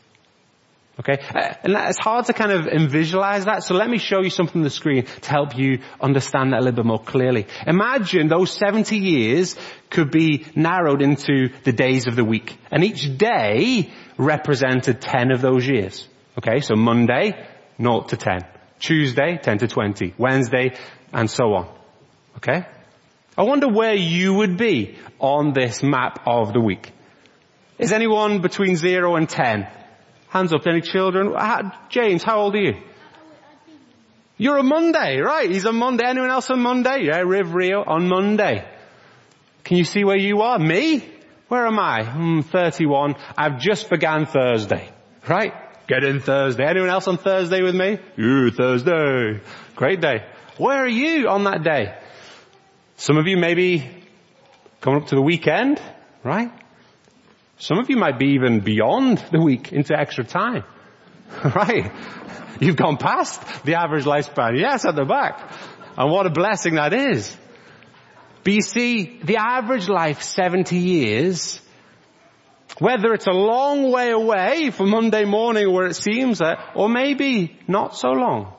Okay? 1.01 1.19
Uh, 1.35 1.55
and 1.65 1.75
it's 1.89 1.99
hard 1.99 2.27
to 2.27 2.33
kind 2.33 2.53
of 2.53 2.91
visualize 2.91 3.47
that, 3.47 3.65
so 3.65 3.75
let 3.75 3.89
me 3.89 3.99
show 3.99 4.21
you 4.21 4.31
something 4.31 4.61
on 4.61 4.63
the 4.63 4.71
screen 4.71 5.05
to 5.05 5.31
help 5.31 5.57
you 5.57 5.81
understand 6.01 6.53
that 6.53 6.61
a 6.61 6.63
little 6.63 6.77
bit 6.77 6.87
more 6.87 7.03
clearly. 7.03 7.47
Imagine 7.67 8.29
those 8.29 8.53
70 8.53 8.97
years 8.97 9.57
could 9.91 10.11
be 10.11 10.47
narrowed 10.55 11.03
into 11.03 11.49
the 11.65 11.73
days 11.73 12.07
of 12.07 12.17
the 12.17 12.25
week. 12.25 12.57
And 12.71 12.85
each 12.85 13.19
day 13.19 13.91
represented 14.17 15.01
10 15.01 15.33
of 15.33 15.41
those 15.41 15.67
years. 15.67 16.09
Okay, 16.39 16.61
so 16.61 16.77
Monday, 16.77 17.47
0 17.81 18.03
to 18.03 18.17
10. 18.17 18.41
Tuesday, 18.79 19.39
10 19.43 19.59
to 19.59 19.69
20. 19.69 20.15
Wednesday, 20.19 20.77
and 21.13 21.31
so 21.31 21.55
on. 21.55 21.75
Okay? 22.37 22.67
I 23.37 23.43
wonder 23.43 23.69
where 23.69 23.95
you 23.95 24.35
would 24.35 24.57
be 24.57 24.97
on 25.19 25.53
this 25.53 25.83
map 25.83 26.21
of 26.27 26.53
the 26.53 26.61
week. 26.61 26.93
Is 27.79 27.93
anyone 27.93 28.41
between 28.41 28.77
0 28.77 29.17
and 29.17 29.29
10? 29.29 29.67
Hands 30.35 30.53
up, 30.53 30.67
any 30.67 30.81
children? 30.81 31.33
James, 31.91 32.25
how 32.25 32.41
old 32.41 32.57
are 32.57 32.61
you? 32.61 32.75
You're 34.37 34.59
a 34.59 34.65
Monday, 34.65 35.21
right? 35.21 35.49
He's 35.49 35.65
a 35.65 35.71
Monday. 35.73 36.05
Anyone 36.05 36.31
else 36.31 36.51
on 36.51 36.59
Monday? 36.59 37.05
Yeah, 37.05 37.19
Riv 37.19 37.55
Rio 37.55 37.85
on 37.85 38.09
Monday. 38.09 38.69
Can 39.63 39.77
you 39.77 39.85
see 39.85 40.03
where 40.03 40.19
you 40.19 40.43
are? 40.43 40.59
Me? 40.59 41.09
Where 41.47 41.65
am 41.69 41.79
I? 41.79 42.03
Hmm, 42.03 42.41
31. 42.41 43.15
I've 43.39 43.61
just 43.61 43.89
began 43.89 44.27
Thursday. 44.27 44.91
Right? 45.29 45.53
Get 45.87 46.03
in 46.03 46.19
Thursday. 46.19 46.65
Anyone 46.65 46.91
else 46.91 47.07
on 47.07 47.17
Thursday 47.17 47.63
with 47.63 47.77
me? 47.77 48.01
You, 48.17 48.51
Thursday. 48.51 49.41
Great 49.77 50.01
day. 50.01 50.27
Where 50.59 50.83
are 50.83 50.89
you 50.89 51.29
on 51.29 51.45
that 51.45 51.63
day? 51.63 51.97
Some 52.97 53.19
of 53.19 53.29
you 53.29 53.37
maybe 53.37 53.89
coming 54.81 55.01
up 55.01 55.09
to 55.11 55.15
the 55.15 55.23
weekend, 55.23 55.81
right? 56.25 56.51
Some 57.59 57.79
of 57.79 57.89
you 57.89 57.97
might 57.97 58.19
be 58.19 58.31
even 58.35 58.61
beyond 58.61 59.19
the 59.31 59.41
week 59.41 59.73
into 59.73 59.99
extra 59.99 60.25
time. 60.25 60.65
right? 61.45 61.93
You've 62.61 62.77
gone 62.77 62.97
past 62.97 63.43
the 63.65 63.75
average 63.75 64.05
lifespan. 64.05 64.59
Yes, 64.59 64.85
at 64.85 64.97
the 64.97 65.05
back. 65.05 65.53
And 65.97 66.11
what 66.11 66.27
a 66.27 66.31
blessing 66.31 66.75
that 66.75 66.93
is. 66.93 67.37
But 68.43 68.53
you 68.53 68.63
see, 68.63 69.21
the 69.23 69.37
average 69.37 69.89
life, 69.89 70.23
70 70.23 70.77
years, 70.77 71.61
whether 72.79 73.13
it's 73.13 73.27
a 73.27 73.33
long 73.33 73.91
way 73.91 74.11
away 74.11 74.71
from 74.71 74.91
Monday 74.91 75.25
morning 75.25 75.73
where 75.73 75.87
it 75.87 75.95
seems 75.95 76.39
that, 76.39 76.73
or 76.75 76.89
maybe 76.89 77.59
not 77.69 77.97
so 77.97 78.11
long. 78.11 78.53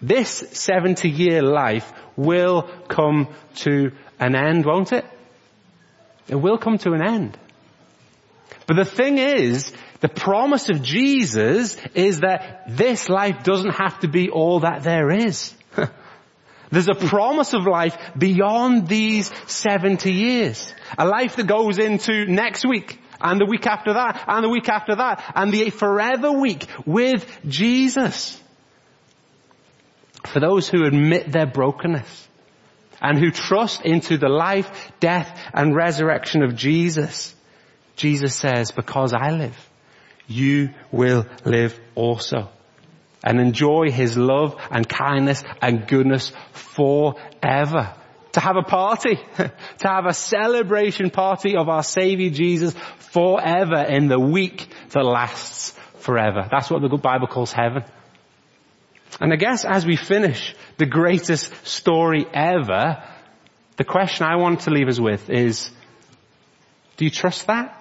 This 0.00 0.30
70 0.52 1.08
year 1.08 1.42
life 1.42 1.90
will 2.16 2.62
come 2.88 3.28
to 3.56 3.92
an 4.18 4.34
end, 4.34 4.64
won't 4.64 4.92
it? 4.92 5.04
It 6.28 6.36
will 6.36 6.58
come 6.58 6.78
to 6.78 6.92
an 6.92 7.02
end. 7.02 7.38
But 8.66 8.76
the 8.76 8.84
thing 8.84 9.18
is, 9.18 9.72
the 10.00 10.08
promise 10.08 10.68
of 10.68 10.82
Jesus 10.82 11.76
is 11.94 12.20
that 12.20 12.64
this 12.68 13.08
life 13.08 13.44
doesn't 13.44 13.74
have 13.74 14.00
to 14.00 14.08
be 14.08 14.28
all 14.30 14.60
that 14.60 14.82
there 14.82 15.10
is. 15.10 15.54
There's 16.70 16.88
a 16.88 16.94
promise 16.94 17.54
of 17.54 17.64
life 17.64 17.96
beyond 18.18 18.88
these 18.88 19.30
70 19.46 20.12
years. 20.12 20.74
A 20.98 21.06
life 21.06 21.36
that 21.36 21.46
goes 21.46 21.78
into 21.78 22.26
next 22.26 22.66
week 22.66 23.00
and 23.20 23.40
the 23.40 23.46
week 23.46 23.66
after 23.66 23.94
that 23.94 24.24
and 24.26 24.44
the 24.44 24.48
week 24.48 24.68
after 24.68 24.96
that 24.96 25.32
and 25.34 25.52
the 25.52 25.70
forever 25.70 26.32
week 26.32 26.66
with 26.84 27.24
Jesus. 27.46 28.40
For 30.26 30.40
those 30.40 30.68
who 30.68 30.84
admit 30.84 31.30
their 31.30 31.46
brokenness 31.46 32.25
and 33.00 33.18
who 33.18 33.30
trust 33.30 33.82
into 33.82 34.18
the 34.18 34.28
life, 34.28 34.92
death, 35.00 35.40
and 35.52 35.74
resurrection 35.74 36.42
of 36.42 36.56
Jesus. 36.56 37.34
Jesus 37.96 38.34
says, 38.34 38.70
because 38.70 39.12
I 39.12 39.30
live, 39.30 39.56
you 40.26 40.70
will 40.92 41.26
live 41.44 41.78
also. 41.94 42.50
And 43.24 43.40
enjoy 43.40 43.90
His 43.90 44.16
love 44.16 44.56
and 44.70 44.88
kindness 44.88 45.42
and 45.60 45.86
goodness 45.88 46.32
forever. 46.52 47.94
To 48.32 48.40
have 48.40 48.56
a 48.56 48.62
party, 48.62 49.18
to 49.36 49.52
have 49.88 50.06
a 50.06 50.12
celebration 50.12 51.10
party 51.10 51.56
of 51.56 51.68
our 51.68 51.82
Savior 51.82 52.30
Jesus 52.30 52.74
forever 53.12 53.82
in 53.82 54.08
the 54.08 54.20
week 54.20 54.68
that 54.90 55.04
lasts 55.04 55.74
forever. 56.00 56.46
That's 56.50 56.70
what 56.70 56.82
the 56.82 56.88
good 56.88 57.02
Bible 57.02 57.26
calls 57.26 57.50
heaven. 57.50 57.84
And 59.20 59.32
I 59.32 59.36
guess 59.36 59.64
as 59.64 59.86
we 59.86 59.96
finish 59.96 60.54
the 60.76 60.86
greatest 60.86 61.66
story 61.66 62.26
ever, 62.32 63.02
the 63.76 63.84
question 63.84 64.26
I 64.26 64.36
want 64.36 64.60
to 64.60 64.70
leave 64.70 64.88
us 64.88 65.00
with 65.00 65.30
is, 65.30 65.70
do 66.96 67.04
you 67.04 67.10
trust 67.10 67.46
that? 67.46 67.72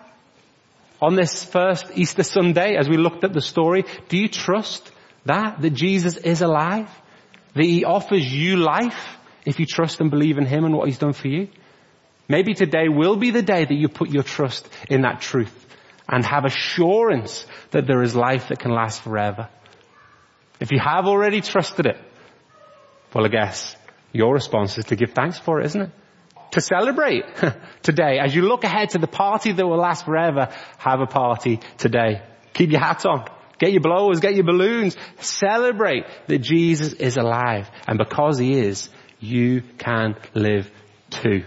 On 1.02 1.15
this 1.15 1.43
first 1.43 1.88
Easter 1.95 2.24
Sunday, 2.24 2.78
as 2.78 2.88
we 2.88 2.98
looked 2.98 3.24
at 3.24 3.34
the 3.34 3.41
story, 3.41 3.84
do 4.08 4.17
you 4.17 4.30
trust 4.30 4.91
that? 5.26 5.62
That 5.62 5.74
Jesus 5.74 6.17
is 6.17 6.41
alive? 6.41 6.89
That 7.54 7.65
He 7.65 7.84
offers 7.84 8.34
you 8.34 8.58
life 8.58 9.17
if 9.45 9.60
you 9.60 9.65
trust 9.65 10.00
and 10.02 10.10
believe 10.10 10.38
in 10.38 10.45
Him 10.45 10.63
and 10.63 10.76
what 10.76 10.88
He's 10.88 10.98
done 10.98 11.13
for 11.13 11.28
you? 11.28 11.50
Maybe 12.28 12.54
today 12.54 12.88
will 12.89 13.17
be 13.17 13.32
the 13.32 13.43
day 13.43 13.65
that 13.65 13.74
you 13.74 13.88
put 13.88 14.10
your 14.10 14.24
trust 14.24 14.67
in 14.89 15.02
that 15.02 15.21
truth 15.21 15.54
and 16.08 16.26
have 16.26 16.45
assurance 16.45 17.45
that 17.71 17.88
there 17.88 18.02
is 18.02 18.15
life 18.15 18.50
that 18.50 18.60
can 18.60 18.71
last 18.71 19.02
forever. 19.02 19.50
If 20.60 20.72
you 20.72 20.80
have 20.80 21.06
already 21.06 21.41
trusted 21.41 21.86
it, 21.86 21.98
well 23.13 23.26
I 23.26 23.30
guess 23.30 23.76
your 24.12 24.34
response 24.34 24.78
is 24.78 24.86
to 24.86 24.96
give 24.96 25.12
thanks 25.12 25.38
for 25.38 25.60
it, 25.60 25.65
isn't 25.68 25.82
it? 25.82 25.89
To 26.52 26.62
celebrate 26.62 27.26
today. 27.84 28.20
As 28.20 28.34
you 28.34 28.44
look 28.44 28.63
ahead 28.63 28.91
to 28.91 28.98
the 28.98 29.08
party 29.08 29.52
that 29.52 29.65
will 29.65 29.78
last 29.78 30.06
forever, 30.06 30.50
have 30.78 31.02
a 31.02 31.06
party 31.06 31.60
today. 31.78 32.22
Keep 32.54 32.72
your 32.72 32.80
hats 32.80 33.06
on. 33.06 33.26
Get 33.58 33.72
your 33.72 33.82
blowers, 33.82 34.20
get 34.20 34.36
your 34.36 34.46
balloons. 34.46 34.96
Celebrate 35.20 36.06
that 36.28 36.39
Jesus 36.39 36.94
is 36.94 37.18
alive. 37.18 37.70
And 37.88 37.98
because 37.98 38.38
He 38.38 38.58
is, 38.58 38.89
you 39.20 39.63
can 39.78 40.15
live 40.34 40.70
too. 41.10 41.44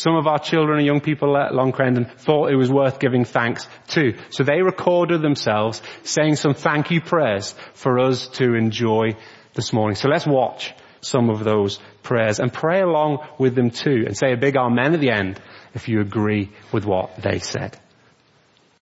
Some 0.00 0.16
of 0.16 0.26
our 0.26 0.38
children 0.38 0.78
and 0.78 0.86
young 0.86 1.02
people 1.02 1.36
at 1.36 1.54
Long 1.54 1.72
Crendon 1.72 2.10
thought 2.20 2.50
it 2.50 2.56
was 2.56 2.70
worth 2.70 2.98
giving 2.98 3.26
thanks 3.26 3.68
to. 3.88 4.16
So 4.30 4.44
they 4.44 4.62
recorded 4.62 5.20
themselves 5.20 5.82
saying 6.04 6.36
some 6.36 6.54
thank 6.54 6.90
you 6.90 7.02
prayers 7.02 7.54
for 7.74 7.98
us 7.98 8.26
to 8.38 8.54
enjoy 8.54 9.16
this 9.52 9.74
morning. 9.74 9.96
So 9.96 10.08
let's 10.08 10.26
watch 10.26 10.72
some 11.02 11.28
of 11.28 11.44
those 11.44 11.80
prayers 12.02 12.40
and 12.40 12.50
pray 12.50 12.80
along 12.80 13.26
with 13.38 13.54
them 13.54 13.68
too 13.68 14.04
and 14.06 14.16
say 14.16 14.32
a 14.32 14.38
big 14.38 14.56
amen 14.56 14.94
at 14.94 15.00
the 15.00 15.10
end 15.10 15.38
if 15.74 15.86
you 15.86 16.00
agree 16.00 16.50
with 16.72 16.86
what 16.86 17.16
they 17.16 17.38
said. 17.38 17.78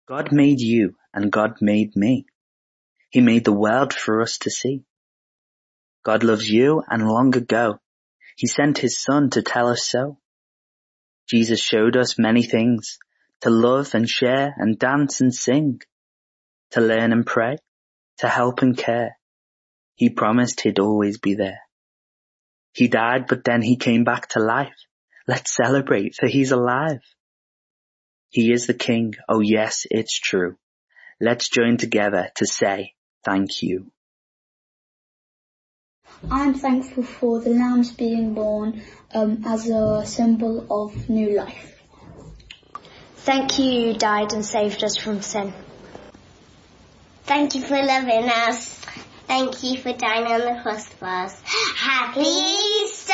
God 0.06 0.30
made 0.30 0.60
you 0.60 0.94
and 1.12 1.32
God 1.32 1.54
made 1.60 1.96
me. 1.96 2.26
He 3.10 3.20
made 3.20 3.44
the 3.44 3.52
world 3.52 3.92
for 3.92 4.22
us 4.22 4.38
to 4.42 4.50
see. 4.52 4.84
God 6.04 6.22
loves 6.22 6.48
you 6.48 6.84
and 6.88 7.08
long 7.08 7.36
ago 7.36 7.80
he 8.36 8.46
sent 8.46 8.78
his 8.78 8.98
son 9.00 9.30
to 9.30 9.42
tell 9.42 9.68
us 9.68 9.84
so. 9.84 10.18
Jesus 11.28 11.60
showed 11.60 11.96
us 11.96 12.18
many 12.18 12.42
things 12.42 12.98
to 13.40 13.50
love 13.50 13.94
and 13.94 14.08
share 14.08 14.54
and 14.56 14.78
dance 14.78 15.20
and 15.20 15.34
sing, 15.34 15.80
to 16.70 16.80
learn 16.80 17.12
and 17.12 17.26
pray, 17.26 17.56
to 18.18 18.28
help 18.28 18.62
and 18.62 18.76
care. 18.76 19.18
He 19.94 20.10
promised 20.10 20.60
he'd 20.60 20.78
always 20.78 21.18
be 21.18 21.34
there. 21.34 21.60
He 22.72 22.88
died, 22.88 23.26
but 23.28 23.44
then 23.44 23.62
he 23.62 23.76
came 23.76 24.04
back 24.04 24.28
to 24.30 24.40
life. 24.40 24.74
Let's 25.26 25.54
celebrate 25.54 26.14
for 26.14 26.26
he's 26.26 26.50
alive. 26.50 27.00
He 28.30 28.52
is 28.52 28.66
the 28.66 28.74
king. 28.74 29.14
Oh 29.28 29.40
yes, 29.40 29.86
it's 29.90 30.18
true. 30.18 30.56
Let's 31.20 31.48
join 31.48 31.76
together 31.76 32.30
to 32.36 32.46
say 32.46 32.94
thank 33.24 33.62
you. 33.62 33.92
I'm 36.30 36.54
thankful 36.54 37.02
for 37.02 37.40
the 37.40 37.50
lambs 37.50 37.92
being 37.92 38.34
born 38.34 38.82
um, 39.14 39.42
as 39.46 39.68
a 39.68 40.04
symbol 40.06 40.66
of 40.70 41.08
new 41.08 41.36
life. 41.36 41.80
Thank 43.16 43.58
you, 43.58 43.64
you 43.64 43.94
died 43.94 44.32
and 44.32 44.44
saved 44.44 44.82
us 44.82 44.96
from 44.96 45.22
sin. 45.22 45.52
Thank 47.24 47.54
you 47.54 47.62
for 47.62 47.80
loving 47.80 48.28
us. 48.28 48.74
Thank 49.26 49.62
you 49.62 49.78
for 49.78 49.92
dying 49.92 50.26
on 50.26 50.40
the 50.40 50.60
cross 50.62 50.86
for 50.88 51.06
us. 51.06 51.40
Happy 51.76 52.20
Easter! 52.20 53.12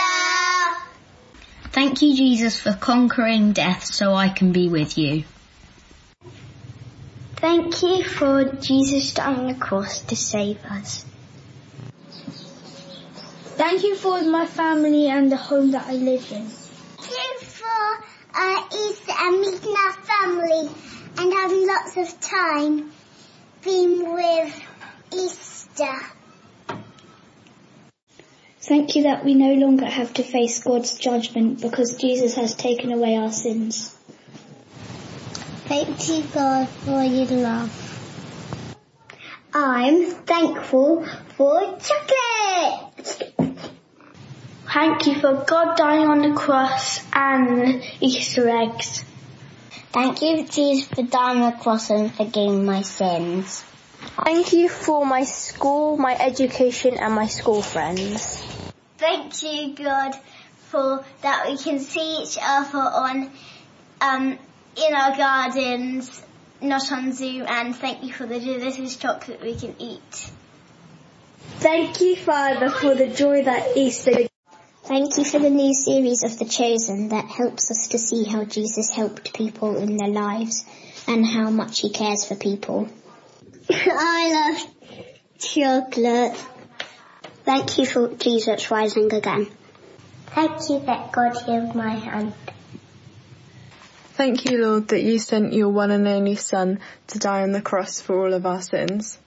Thank 1.71 2.03
you, 2.03 2.17
Jesus, 2.17 2.59
for 2.59 2.73
conquering 2.73 3.53
death 3.53 3.85
so 3.85 4.15
I 4.15 4.29
can 4.29 4.53
be 4.53 4.69
with 4.69 4.97
you. 4.99 5.25
Thank 7.37 7.83
you 7.83 8.03
for 8.03 8.45
Jesus 8.45 9.13
dying 9.13 9.39
on 9.41 9.47
the 9.47 9.55
cross 9.55 10.01
to 10.01 10.17
save 10.17 10.65
us. 10.65 11.05
Thank 13.59 13.83
you 13.83 13.97
for 13.97 14.23
my 14.23 14.47
family 14.47 15.09
and 15.09 15.33
the 15.33 15.37
home 15.37 15.73
that 15.73 15.89
I 15.89 15.95
live 15.95 16.31
in. 16.31 16.47
Thank 16.47 17.43
you 17.43 17.49
for 17.49 18.05
uh, 18.33 18.69
Easter 18.73 19.13
and 19.19 19.41
meeting 19.41 19.75
our 19.77 19.93
family 19.95 20.71
and 21.19 21.33
having 21.33 21.67
lots 21.67 21.97
of 21.97 22.21
time 22.21 22.93
being 23.65 24.15
with 24.15 24.65
Easter. 25.13 25.99
Thank 28.61 28.95
you 28.95 29.03
that 29.03 29.25
we 29.25 29.35
no 29.35 29.55
longer 29.55 29.87
have 29.87 30.15
to 30.15 30.23
face 30.23 30.63
God's 30.63 30.97
judgment 30.97 31.61
because 31.61 31.97
Jesus 31.97 32.37
has 32.37 32.55
taken 32.55 32.93
away 32.93 33.17
our 33.17 33.33
sins. 33.33 33.93
Thank 35.67 36.09
you, 36.09 36.23
God, 36.33 36.69
for 36.69 37.03
your 37.03 37.27
love. 37.27 37.73
I'm 39.53 40.05
thankful 40.05 41.05
for 41.35 41.77
chocolate. 41.81 42.88
Thank 44.73 45.07
you 45.07 45.19
for 45.19 45.45
God 45.47 45.79
dying 45.79 46.09
on 46.09 46.21
the 46.21 46.35
cross 46.35 47.01
and 47.15 47.83
Easter 48.01 48.49
eggs. 48.51 49.03
Thank 49.93 50.21
you, 50.21 50.47
Jesus, 50.47 50.87
for 50.89 51.03
dying 51.03 51.41
on 51.41 51.53
the 51.53 51.59
cross 51.59 51.89
and 51.89 52.15
forgiving 52.15 52.67
my 52.67 52.83
sins. 52.83 53.65
Thank 54.25 54.53
you 54.53 54.69
for 54.69 55.07
my 55.07 55.25
school, 55.25 55.97
my 55.97 56.15
education 56.15 56.99
and 56.99 57.15
my 57.15 57.27
school 57.27 57.63
friends. 57.63 58.45
Thank 58.99 59.43
you, 59.43 59.75
God, 59.75 60.15
for 60.69 61.03
that 61.23 61.49
we 61.49 61.57
can 61.57 61.81
see 61.81 62.23
each 62.23 62.37
other 62.41 62.79
on, 62.79 63.31
um, 64.03 64.39
in 64.77 64.95
our 64.95 65.17
gardens, 65.17 66.23
not 66.61 66.93
on 66.93 67.15
Zoom, 67.15 67.47
and 67.49 67.75
thank 67.75 68.03
you 68.05 68.13
for 68.13 68.27
the 68.27 68.39
delicious 68.39 68.97
chocolate 68.97 69.41
we 69.41 69.57
can 69.57 69.75
eat. 69.79 70.31
Thank 71.61 72.03
you, 72.03 72.17
Father, 72.17 72.69
for 72.69 72.95
the 72.95 73.09
joy 73.09 73.43
that 73.45 73.77
Easter 73.77 74.28
Thank 74.89 75.19
you 75.19 75.25
for 75.25 75.39
the 75.39 75.51
new 75.51 75.75
series 75.75 76.25
of 76.25 76.39
The 76.39 76.47
Chosen 76.47 77.11
that 77.11 77.27
helps 77.27 77.71
us 77.71 77.89
to 77.89 77.99
see 77.99 78.25
how 78.25 78.45
Jesus 78.47 78.89
helped 78.89 79.35
people 79.35 79.77
in 79.77 79.99
their 79.99 80.09
lives 80.09 80.65
and 81.07 81.27
how 81.27 81.51
much 81.51 81.81
he 81.81 81.91
cares 81.91 82.25
for 82.25 82.37
people. 82.37 82.89
I 83.71 84.57
love 84.57 84.67
chocolate. 85.39 86.43
Thank 87.45 87.77
you 87.77 87.85
for 87.85 88.15
Jesus 88.15 88.71
rising 88.71 89.13
again. 89.13 89.49
Thank 90.29 90.71
you 90.71 90.81
that 90.87 91.13
God 91.13 91.37
healed 91.37 91.75
my 91.75 91.91
hand. 91.91 92.33
Thank 94.15 94.51
you, 94.51 94.57
Lord, 94.57 94.89
that 94.89 95.03
you 95.03 95.19
sent 95.19 95.53
your 95.53 95.69
one 95.69 95.91
and 95.91 96.09
only 96.09 96.37
Son 96.37 96.81
to 97.09 97.19
die 97.19 97.43
on 97.43 97.53
the 97.53 97.61
cross 97.61 98.01
for 98.01 98.25
all 98.25 98.33
of 98.33 98.47
our 98.47 98.63
sins. 98.63 99.19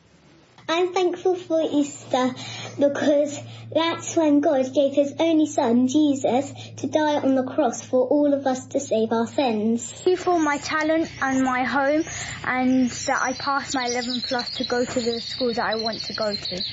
I'm 0.72 0.94
thankful 0.94 1.36
for 1.36 1.62
Easter 1.62 2.34
because 2.80 3.38
that's 3.74 4.16
when 4.16 4.40
God 4.40 4.74
gave 4.74 4.94
his 4.94 5.14
only 5.20 5.46
son, 5.46 5.90
Jesus, 5.90 6.54
to 6.78 6.88
die 6.88 7.18
on 7.18 7.36
the 7.36 7.44
cross 7.44 7.82
for 7.82 8.08
all 8.08 8.34
of 8.34 8.48
us 8.48 8.68
to 8.68 8.80
save 8.80 9.12
our 9.12 9.28
sins. 9.28 9.92
Thank 9.92 10.08
you 10.08 10.16
for 10.16 10.40
my 10.40 10.60
talent 10.60 11.12
and 11.22 11.44
my 11.44 11.66
home 11.66 12.06
and 12.46 12.90
that 12.90 13.20
I 13.22 13.34
passed 13.34 13.76
my 13.76 13.88
11 13.88 14.22
plus 14.22 14.50
to 14.52 14.64
go 14.64 14.86
to 14.86 15.02
the 15.02 15.20
school 15.20 15.54
that 15.54 15.66
I 15.66 15.76
want 15.76 16.04
to 16.04 16.14
go 16.14 16.34
to. 16.34 16.64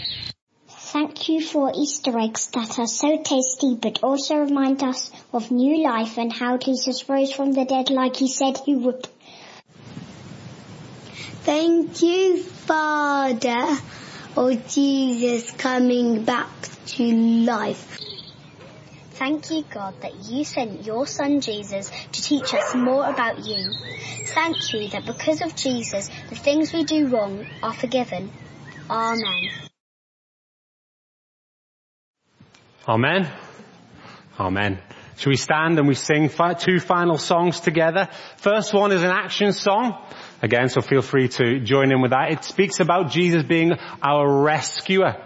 Thank 0.69 1.29
you 1.29 1.45
for 1.45 1.73
Easter 1.75 2.17
eggs 2.21 2.47
that 2.53 2.79
are 2.79 2.87
so 2.87 3.21
tasty 3.21 3.75
but 3.75 4.05
also 4.05 4.37
remind 4.37 4.85
us 4.85 5.11
of 5.33 5.51
new 5.51 5.83
life 5.83 6.19
and 6.19 6.33
how 6.33 6.57
Jesus 6.57 7.09
rose 7.09 7.33
from 7.33 7.53
the 7.53 7.65
dead 7.65 7.91
like 7.91 8.15
he 8.15 8.29
said 8.29 8.59
he 8.59 8.77
would. 8.77 9.09
Thank 11.49 12.03
you, 12.03 12.43
Father, 12.43 13.77
for 14.35 14.53
Jesus 14.55 15.51
coming 15.53 16.23
back 16.23 16.51
to 16.89 17.05
life. 17.05 17.99
Thank 19.13 19.51
you, 19.51 19.65
God, 19.73 19.99
that 20.03 20.27
you 20.27 20.45
sent 20.45 20.85
your 20.85 21.07
son 21.07 21.41
Jesus 21.41 21.89
to 21.89 22.23
teach 22.23 22.53
us 22.53 22.75
more 22.75 23.09
about 23.09 23.47
you. 23.47 23.73
Thank 24.27 24.75
you 24.75 24.89
that 24.89 25.07
because 25.07 25.41
of 25.41 25.57
Jesus, 25.57 26.11
the 26.29 26.37
things 26.37 26.75
we 26.75 26.85
do 26.85 27.07
wrong 27.07 27.47
are 27.63 27.73
forgiven. 27.73 28.31
Amen. 28.91 29.49
Amen. 32.87 33.33
Amen. 34.39 34.83
Shall 35.17 35.31
we 35.31 35.37
stand 35.37 35.79
and 35.79 35.89
we 35.89 35.95
sing 35.95 36.31
two 36.61 36.79
final 36.79 37.17
songs 37.17 37.59
together? 37.59 38.09
First 38.37 38.73
one 38.75 38.93
is 38.93 39.03
an 39.03 39.11
action 39.11 39.53
song. 39.53 39.99
Again, 40.41 40.69
so 40.69 40.81
feel 40.81 41.03
free 41.03 41.29
to 41.29 41.61
join 41.61 41.91
in 41.91 42.01
with 42.01 42.13
that. 42.13 42.31
It 42.31 42.45
speaks 42.45 42.81
about 42.81 43.11
Jesus 43.11 43.43
being 43.43 43.73
our 44.03 44.43
rescuer. 44.43 45.17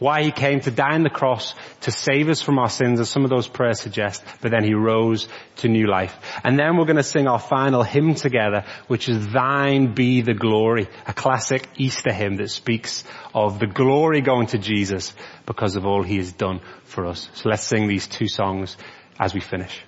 Why 0.00 0.24
he 0.24 0.32
came 0.32 0.60
to 0.60 0.70
die 0.70 0.94
on 0.94 1.02
the 1.02 1.08
cross 1.08 1.54
to 1.82 1.92
save 1.92 2.28
us 2.28 2.42
from 2.42 2.58
our 2.58 2.68
sins, 2.68 2.98
as 2.98 3.08
some 3.08 3.24
of 3.24 3.30
those 3.30 3.46
prayers 3.46 3.80
suggest, 3.80 4.24
but 4.40 4.50
then 4.50 4.64
he 4.64 4.74
rose 4.74 5.28
to 5.58 5.68
new 5.68 5.86
life. 5.86 6.16
And 6.42 6.58
then 6.58 6.76
we're 6.76 6.84
going 6.84 6.96
to 6.96 7.02
sing 7.02 7.28
our 7.28 7.38
final 7.38 7.82
hymn 7.82 8.14
together, 8.14 8.64
which 8.88 9.08
is 9.08 9.28
Thine 9.28 9.94
Be 9.94 10.20
the 10.20 10.34
Glory, 10.34 10.88
a 11.06 11.14
classic 11.14 11.68
Easter 11.76 12.12
hymn 12.12 12.36
that 12.36 12.50
speaks 12.50 13.04
of 13.34 13.60
the 13.60 13.68
glory 13.68 14.20
going 14.20 14.48
to 14.48 14.58
Jesus 14.58 15.14
because 15.46 15.76
of 15.76 15.86
all 15.86 16.02
he 16.02 16.16
has 16.16 16.32
done 16.32 16.60
for 16.82 17.06
us. 17.06 17.30
So 17.34 17.48
let's 17.48 17.62
sing 17.62 17.86
these 17.86 18.08
two 18.08 18.28
songs 18.28 18.76
as 19.18 19.32
we 19.32 19.40
finish. 19.40 19.84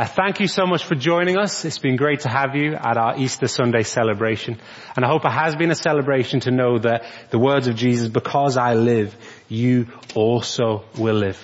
Uh, 0.00 0.06
thank 0.06 0.40
you 0.40 0.46
so 0.46 0.64
much 0.64 0.82
for 0.86 0.94
joining 0.94 1.36
us. 1.36 1.66
It's 1.66 1.78
been 1.78 1.96
great 1.96 2.20
to 2.20 2.30
have 2.30 2.56
you 2.56 2.72
at 2.72 2.96
our 2.96 3.18
Easter 3.18 3.46
Sunday 3.46 3.82
celebration. 3.82 4.58
And 4.96 5.04
I 5.04 5.08
hope 5.08 5.26
it 5.26 5.30
has 5.30 5.56
been 5.56 5.70
a 5.70 5.74
celebration 5.74 6.40
to 6.40 6.50
know 6.50 6.78
that 6.78 7.04
the 7.28 7.38
words 7.38 7.66
of 7.66 7.76
Jesus, 7.76 8.08
because 8.08 8.56
I 8.56 8.72
live, 8.72 9.14
you 9.50 9.88
also 10.14 10.84
will 10.96 11.16
live. 11.16 11.38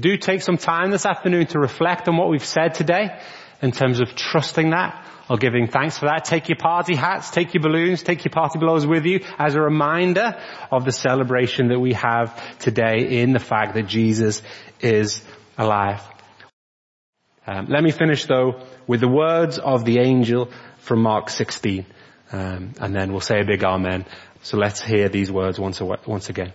Do 0.00 0.16
take 0.16 0.42
some 0.42 0.56
time 0.56 0.90
this 0.90 1.06
afternoon 1.06 1.46
to 1.54 1.60
reflect 1.60 2.08
on 2.08 2.16
what 2.16 2.28
we've 2.28 2.44
said 2.44 2.74
today 2.74 3.20
in 3.62 3.70
terms 3.70 4.00
of 4.00 4.16
trusting 4.16 4.70
that 4.70 5.06
or 5.30 5.36
giving 5.36 5.68
thanks 5.68 5.96
for 5.96 6.06
that. 6.06 6.24
Take 6.24 6.48
your 6.48 6.58
party 6.58 6.96
hats, 6.96 7.30
take 7.30 7.54
your 7.54 7.62
balloons, 7.62 8.02
take 8.02 8.24
your 8.24 8.32
party 8.32 8.58
blowers 8.58 8.84
with 8.84 9.06
you 9.06 9.20
as 9.38 9.54
a 9.54 9.60
reminder 9.60 10.42
of 10.72 10.84
the 10.84 10.90
celebration 10.90 11.68
that 11.68 11.78
we 11.78 11.92
have 11.92 12.58
today 12.58 13.20
in 13.22 13.32
the 13.32 13.38
fact 13.38 13.74
that 13.74 13.86
Jesus 13.86 14.42
is 14.80 15.22
alive. 15.56 16.02
Um, 17.46 17.66
let 17.68 17.82
me 17.82 17.90
finish 17.90 18.26
though 18.26 18.62
with 18.86 19.00
the 19.00 19.08
words 19.08 19.58
of 19.58 19.84
the 19.84 19.98
angel 19.98 20.50
from 20.78 21.02
Mark 21.02 21.28
16, 21.28 21.86
um, 22.30 22.72
and 22.80 22.94
then 22.94 23.10
we'll 23.10 23.20
say 23.20 23.40
a 23.40 23.44
big 23.44 23.64
amen. 23.64 24.04
So 24.42 24.56
let's 24.56 24.80
hear 24.80 25.08
these 25.08 25.30
words 25.30 25.58
once, 25.58 25.80
once 25.80 26.28
again. 26.28 26.52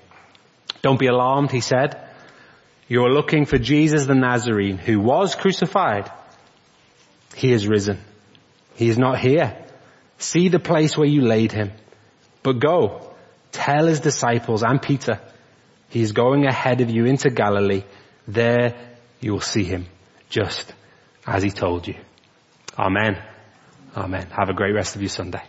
Don't 0.81 0.99
be 0.99 1.07
alarmed, 1.07 1.51
he 1.51 1.61
said. 1.61 2.01
You're 2.87 3.11
looking 3.11 3.45
for 3.45 3.57
Jesus 3.57 4.05
the 4.05 4.15
Nazarene 4.15 4.77
who 4.77 4.99
was 4.99 5.35
crucified. 5.35 6.09
He 7.35 7.51
is 7.51 7.67
risen. 7.67 7.99
He 8.75 8.89
is 8.89 8.97
not 8.97 9.19
here. 9.19 9.57
See 10.17 10.47
the 10.47 10.59
place 10.59 10.97
where 10.97 11.07
you 11.07 11.21
laid 11.21 11.51
him. 11.51 11.71
But 12.43 12.59
go, 12.59 13.13
tell 13.51 13.87
his 13.87 13.99
disciples 13.99 14.63
and 14.63 14.81
Peter, 14.81 15.19
he 15.89 16.01
is 16.01 16.11
going 16.13 16.45
ahead 16.45 16.81
of 16.81 16.89
you 16.89 17.05
into 17.05 17.29
Galilee. 17.29 17.83
There 18.27 18.75
you 19.19 19.33
will 19.33 19.41
see 19.41 19.63
him 19.63 19.87
just 20.29 20.73
as 21.27 21.43
he 21.43 21.51
told 21.51 21.87
you. 21.87 21.95
Amen. 22.77 23.21
Amen. 23.95 24.27
Have 24.31 24.49
a 24.49 24.53
great 24.53 24.73
rest 24.73 24.95
of 24.95 25.01
your 25.01 25.09
Sunday. 25.09 25.43